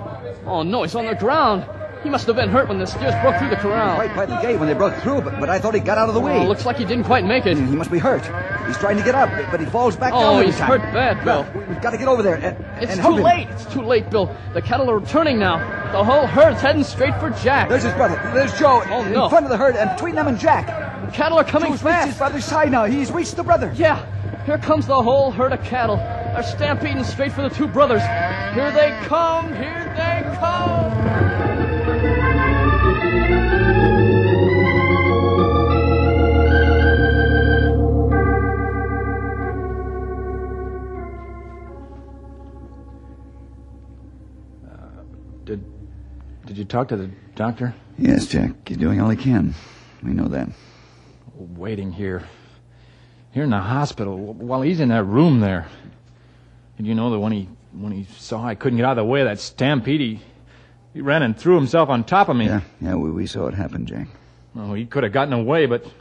Oh 0.45 0.63
no, 0.63 0.83
he's 0.83 0.95
on 0.95 1.05
the 1.05 1.15
ground. 1.15 1.65
He 2.03 2.09
must 2.09 2.27
have 2.27 2.35
been 2.35 2.49
hurt 2.49 2.67
when 2.67 2.79
the 2.79 2.85
steers 2.85 3.13
broke 3.21 3.37
through 3.37 3.49
the 3.49 3.55
corral. 3.55 3.97
Right 3.97 4.13
by 4.13 4.25
the 4.25 4.35
gate 4.41 4.57
when 4.59 4.67
they 4.67 4.73
broke 4.73 4.93
through, 4.95 5.21
but, 5.21 5.39
but 5.39 5.49
I 5.49 5.57
thought 5.59 5.73
he 5.73 5.79
got 5.79 5.97
out 5.97 6.09
of 6.09 6.13
the 6.15 6.19
way. 6.19 6.37
Oh, 6.37 6.47
looks 6.47 6.65
like 6.65 6.75
he 6.77 6.83
didn't 6.85 7.05
quite 7.05 7.23
make 7.23 7.45
it. 7.45 7.55
He 7.55 7.63
must 7.63 7.89
be 7.91 7.97
hurt. 7.99 8.23
He's 8.67 8.77
trying 8.77 8.97
to 8.97 9.03
get 9.03 9.15
up, 9.15 9.29
but 9.51 9.59
he 9.61 9.65
falls 9.65 9.95
back 9.95 10.11
down 10.11 10.23
Oh, 10.23 10.33
every 10.35 10.47
he's 10.47 10.59
hurt 10.59 10.81
bad, 10.81 11.23
Bill. 11.23 11.43
Ralph, 11.43 11.55
we- 11.55 11.63
we've 11.63 11.81
got 11.81 11.91
to 11.91 11.97
get 11.97 12.07
over 12.09 12.21
there 12.21 12.35
and, 12.35 12.57
It's 12.81 12.91
and 12.93 13.01
too 13.01 13.17
him. 13.17 13.23
late. 13.23 13.47
It's 13.51 13.65
too 13.67 13.81
late, 13.81 14.09
Bill. 14.09 14.35
The 14.53 14.61
cattle 14.61 14.89
are 14.91 14.99
returning 14.99 15.39
now. 15.39 15.57
The 15.93 16.03
whole 16.03 16.27
herd's 16.27 16.59
heading 16.61 16.83
straight 16.83 17.15
for 17.21 17.29
Jack. 17.29 17.69
There's 17.69 17.83
his 17.83 17.93
brother. 17.93 18.19
There's 18.33 18.57
Joe 18.59 18.83
Oh, 18.89 19.03
in 19.03 19.13
front 19.29 19.45
of 19.45 19.49
the 19.49 19.57
herd 19.57 19.75
and 19.77 19.89
between 19.91 20.15
them 20.15 20.27
and 20.27 20.37
Jack. 20.37 20.67
The 21.05 21.11
cattle 21.11 21.37
are 21.39 21.43
coming 21.45 21.71
Joe's 21.71 21.83
reached 21.83 21.97
his 21.99 22.05
fast. 22.07 22.17
brother's 22.17 22.45
side 22.45 22.71
now. 22.71 22.83
He's 22.85 23.11
reached 23.11 23.35
the 23.37 23.43
brother. 23.43 23.71
Yeah, 23.75 24.03
here 24.45 24.57
comes 24.57 24.87
the 24.87 25.01
whole 25.01 25.31
herd 25.31 25.53
of 25.53 25.63
cattle. 25.63 25.95
They're 25.97 26.43
stampeding 26.43 27.03
straight 27.03 27.31
for 27.31 27.43
the 27.43 27.49
two 27.49 27.67
brothers. 27.67 28.01
Here 28.55 28.71
they 28.71 28.91
come, 29.05 29.53
here 29.53 29.93
they 29.95 30.23
come. 30.39 30.82
Talk 46.73 46.87
to 46.87 46.97
the 46.97 47.11
doctor? 47.35 47.75
Yes, 47.99 48.25
Jack. 48.25 48.67
He's 48.67 48.77
doing 48.77 48.99
all 48.99 49.09
he 49.09 49.15
can. 49.15 49.53
We 50.01 50.11
know 50.11 50.27
that. 50.29 50.49
Waiting 51.35 51.91
here. 51.91 52.23
Here 53.31 53.43
in 53.43 53.51
the 53.51 53.59
hospital 53.59 54.17
while 54.17 54.63
he's 54.63 54.79
in 54.79 54.89
that 54.89 55.03
room 55.03 55.39
there. 55.39 55.67
And 56.77 56.87
you 56.87 56.95
know 56.95 57.11
that 57.11 57.19
when 57.19 57.31
he 57.31 57.47
when 57.71 57.91
he 57.91 58.05
saw 58.17 58.43
I 58.43 58.55
couldn't 58.55 58.77
get 58.77 58.85
out 58.85 58.97
of 58.97 59.05
the 59.05 59.05
way 59.05 59.21
of 59.21 59.27
that 59.27 59.39
stampede, 59.39 60.01
he, 60.01 60.19
he 60.93 61.01
ran 61.01 61.21
and 61.21 61.37
threw 61.37 61.55
himself 61.55 61.89
on 61.89 62.03
top 62.03 62.27
of 62.27 62.35
me. 62.35 62.45
Yeah, 62.45 62.61
yeah, 62.81 62.95
we, 62.95 63.11
we 63.11 63.27
saw 63.27 63.47
it 63.47 63.53
happen, 63.53 63.85
Jack. 63.85 64.07
Oh, 64.55 64.73
he 64.73 64.85
could 64.85 65.03
have 65.03 65.13
gotten 65.13 65.33
away, 65.33 65.67
but 65.67 65.83
he 65.83 65.91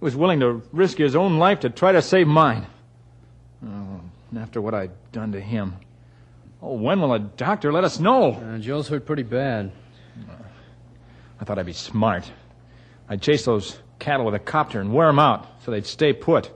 was 0.00 0.16
willing 0.16 0.40
to 0.40 0.62
risk 0.72 0.98
his 0.98 1.14
own 1.14 1.38
life 1.38 1.60
to 1.60 1.70
try 1.70 1.92
to 1.92 2.02
save 2.02 2.26
mine. 2.26 2.66
Oh, 3.64 4.00
after 4.36 4.60
what 4.60 4.74
I'd 4.74 4.90
done 5.12 5.32
to 5.32 5.40
him. 5.40 5.76
Oh, 6.60 6.74
when 6.74 7.00
will 7.00 7.14
a 7.14 7.20
doctor 7.20 7.72
let 7.72 7.84
us 7.84 8.00
know? 8.00 8.32
Uh, 8.32 8.58
Joe's 8.58 8.88
hurt 8.88 9.06
pretty 9.06 9.22
bad. 9.22 9.70
I 11.40 11.44
thought 11.44 11.58
I'd 11.58 11.66
be 11.66 11.72
smart. 11.72 12.30
I'd 13.08 13.22
chase 13.22 13.44
those 13.44 13.78
cattle 13.98 14.26
with 14.26 14.34
a 14.34 14.38
copter 14.38 14.80
and 14.80 14.92
wear 14.92 15.08
'em 15.08 15.18
out 15.18 15.46
so 15.64 15.70
they'd 15.70 15.86
stay 15.86 16.12
put. 16.12 16.50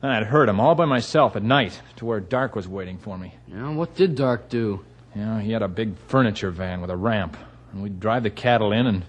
Then 0.00 0.10
I'd 0.10 0.24
herd 0.26 0.48
'em 0.48 0.60
all 0.60 0.74
by 0.74 0.84
myself 0.84 1.36
at 1.36 1.42
night 1.42 1.80
to 1.96 2.04
where 2.04 2.20
Dark 2.20 2.56
was 2.56 2.66
waiting 2.68 2.98
for 2.98 3.16
me. 3.16 3.34
Yeah, 3.46 3.70
what 3.70 3.94
did 3.94 4.14
Dark 4.16 4.48
do? 4.48 4.80
You 5.14 5.24
know, 5.24 5.38
he 5.38 5.52
had 5.52 5.62
a 5.62 5.68
big 5.68 5.96
furniture 6.08 6.50
van 6.50 6.80
with 6.80 6.90
a 6.90 6.96
ramp, 6.96 7.36
and 7.72 7.82
we'd 7.82 8.00
drive 8.00 8.22
the 8.22 8.30
cattle 8.30 8.72
in, 8.72 8.86
and 8.86 9.04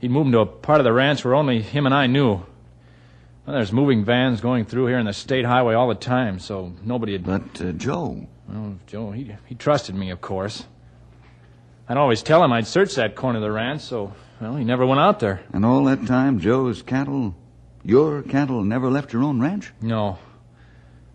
he'd 0.00 0.10
move 0.10 0.26
'em 0.26 0.32
to 0.32 0.40
a 0.40 0.46
part 0.46 0.80
of 0.80 0.84
the 0.84 0.92
ranch 0.92 1.24
where 1.24 1.34
only 1.34 1.62
him 1.62 1.86
and 1.86 1.94
I 1.94 2.06
knew. 2.06 2.40
Well, 3.46 3.54
there's 3.56 3.72
moving 3.72 4.04
vans 4.04 4.40
going 4.40 4.64
through 4.64 4.86
here 4.86 4.98
in 4.98 5.06
the 5.06 5.12
state 5.12 5.44
highway 5.44 5.74
all 5.74 5.88
the 5.88 5.94
time, 5.94 6.38
so 6.38 6.72
nobody'd. 6.82 7.24
But, 7.24 7.60
uh, 7.60 7.72
Joe. 7.72 8.26
Well, 8.48 8.76
Joe, 8.86 9.10
he 9.10 9.34
he 9.46 9.54
trusted 9.54 9.94
me, 9.94 10.10
of 10.10 10.20
course. 10.20 10.64
I'd 11.88 11.98
always 11.98 12.22
tell 12.22 12.42
him 12.42 12.52
I'd 12.52 12.66
search 12.66 12.94
that 12.94 13.14
corner 13.14 13.38
of 13.38 13.42
the 13.42 13.52
ranch, 13.52 13.82
so 13.82 14.14
well, 14.40 14.56
he 14.56 14.64
never 14.64 14.86
went 14.86 15.00
out 15.00 15.20
there. 15.20 15.42
And 15.52 15.66
all 15.66 15.84
that 15.84 16.06
time, 16.06 16.40
Joe's 16.40 16.82
cattle, 16.82 17.34
your 17.82 18.22
cattle, 18.22 18.64
never 18.64 18.90
left 18.90 19.12
your 19.12 19.22
own 19.22 19.40
ranch? 19.40 19.72
No. 19.82 20.18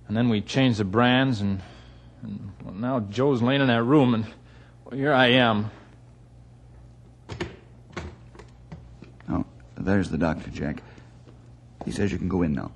And 0.08 0.16
then 0.16 0.30
we 0.30 0.42
changed 0.42 0.80
the 0.80 0.86
brands, 0.86 1.42
and, 1.42 1.62
and 2.22 2.52
well, 2.64 2.74
now 2.74 3.00
Joe's 3.00 3.42
laying 3.42 3.62
in 3.62 3.68
that 3.68 3.84
room, 3.84 4.14
and 4.14 4.26
well, 4.86 4.98
here 4.98 5.14
I 5.14 5.28
am. 5.28 5.72
Oh, 9.30 9.46
there's 9.76 10.10
the 10.10 10.18
doctor, 10.18 10.52
Jack. 10.52 10.84
He 11.86 11.92
says 11.92 12.12
you 12.12 12.20
can 12.20 12.30
go 12.30 12.44
in 12.44 12.54
now. 12.54 12.72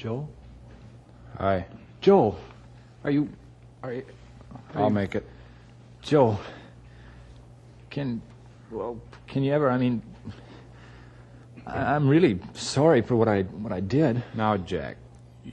Joe? 0.00 0.26
Hi. 1.36 1.66
Joe, 2.00 2.34
are 3.04 3.10
you. 3.10 3.28
Are 3.82 3.92
you. 3.92 4.04
are 4.74 4.80
I'll 4.80 4.88
you- 4.88 4.94
make 4.94 5.14
it. 5.14 5.28
Joe, 6.00 6.38
can. 7.90 8.22
Well, 8.70 8.98
can 9.26 9.42
you 9.42 9.52
ever. 9.52 9.70
I 9.70 9.76
mean. 9.76 10.00
I- 11.66 11.94
I'm 11.94 12.08
really 12.08 12.40
sorry 12.54 13.02
for 13.02 13.14
what 13.14 13.28
I 13.28 13.42
what 13.42 13.74
I 13.74 13.80
did. 13.80 14.22
Now, 14.34 14.56
Jack, 14.56 14.96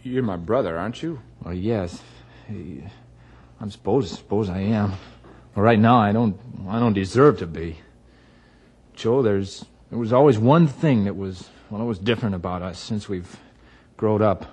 you're 0.01 0.23
my 0.23 0.37
brother, 0.37 0.77
aren't 0.77 1.03
you? 1.03 1.19
Well, 1.43 1.53
yes, 1.53 2.01
I'm 2.47 3.69
suppose 3.69 4.09
suppose 4.11 4.49
I 4.49 4.59
am. 4.59 4.93
Well, 5.55 5.65
right 5.65 5.77
now 5.77 5.97
I 5.97 6.13
don't 6.13 6.39
I 6.69 6.79
don't 6.79 6.93
deserve 6.93 7.39
to 7.39 7.47
be. 7.47 7.79
Joe, 8.95 9.21
there's 9.21 9.65
there 9.89 9.99
was 9.99 10.13
always 10.13 10.37
one 10.39 10.67
thing 10.67 11.03
that 11.03 11.17
was 11.17 11.49
well, 11.69 11.81
it 11.81 11.85
was 11.85 11.99
different 11.99 12.33
about 12.33 12.61
us 12.61 12.79
since 12.79 13.09
we've 13.09 13.37
growed 13.97 14.21
up. 14.21 14.45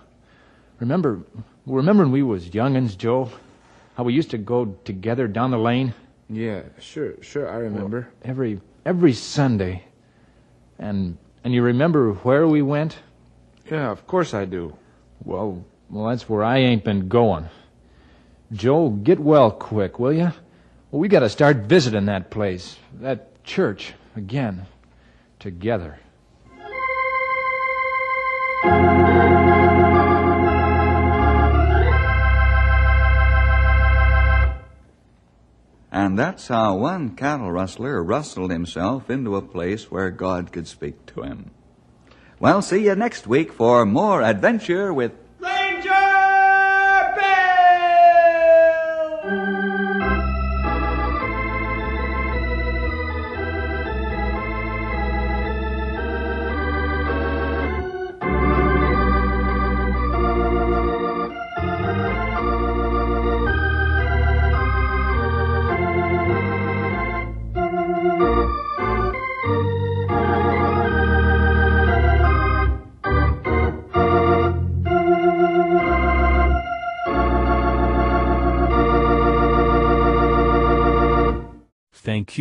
Remember, 0.81 1.21
remember 1.67 2.03
when 2.05 2.13
we 2.13 2.23
was 2.23 2.49
youngins, 2.51 2.97
Joe? 2.97 3.31
How 3.97 4.03
we 4.05 4.13
used 4.15 4.31
to 4.31 4.39
go 4.39 4.65
together 4.85 5.29
down 5.29 5.51
the 5.53 5.59
lane 5.59 5.95
Yeah, 6.29 6.63
sure, 6.81 7.15
sure, 7.23 7.49
I 7.49 7.57
remember. 7.59 8.09
every 8.25 8.61
every 8.85 9.13
Sunday. 9.13 9.85
And 10.79 11.17
and 11.45 11.55
you 11.55 11.63
remember 11.63 12.13
where 12.13 12.49
we 12.49 12.63
went? 12.63 12.99
yeah, 13.71 13.91
of 13.91 14.07
course 14.07 14.35
I 14.35 14.45
do. 14.47 14.77
Well, 15.25 15.65
well, 15.91 16.09
that's 16.09 16.29
where 16.29 16.43
I 16.43 16.59
ain't 16.59 16.85
been 16.85 17.09
going. 17.09 17.49
Joe, 18.53 18.89
get 18.91 19.21
well 19.21 19.51
quick, 19.51 19.99
will 19.99 20.13
you? 20.13 20.33
Well, 20.91 21.01
we 21.01 21.09
got 21.09 21.21
to 21.21 21.29
start 21.29 21.57
visiting 21.59 22.07
that 22.07 22.31
place, 22.31 22.77
that 23.01 23.43
church, 23.45 23.95
again, 24.17 24.67
together. 25.39 25.99
And 36.15 36.19
that's 36.21 36.47
how 36.47 36.77
one 36.77 37.17
cattle 37.17 37.51
rustler 37.51 38.01
rustled 38.01 38.53
himself 38.53 39.11
into 39.11 39.35
a 39.35 39.43
place 39.43 39.91
where 39.91 40.13
God 40.13 40.53
could 40.53 40.69
speak 40.69 41.07
to 41.07 41.23
him. 41.23 41.51
Well, 42.39 42.63
see 42.63 42.85
you 42.85 42.95
next 42.95 43.27
week 43.27 43.53
for 43.53 43.85
more 43.85 44.23
adventure 44.23 44.95
with 44.95 45.11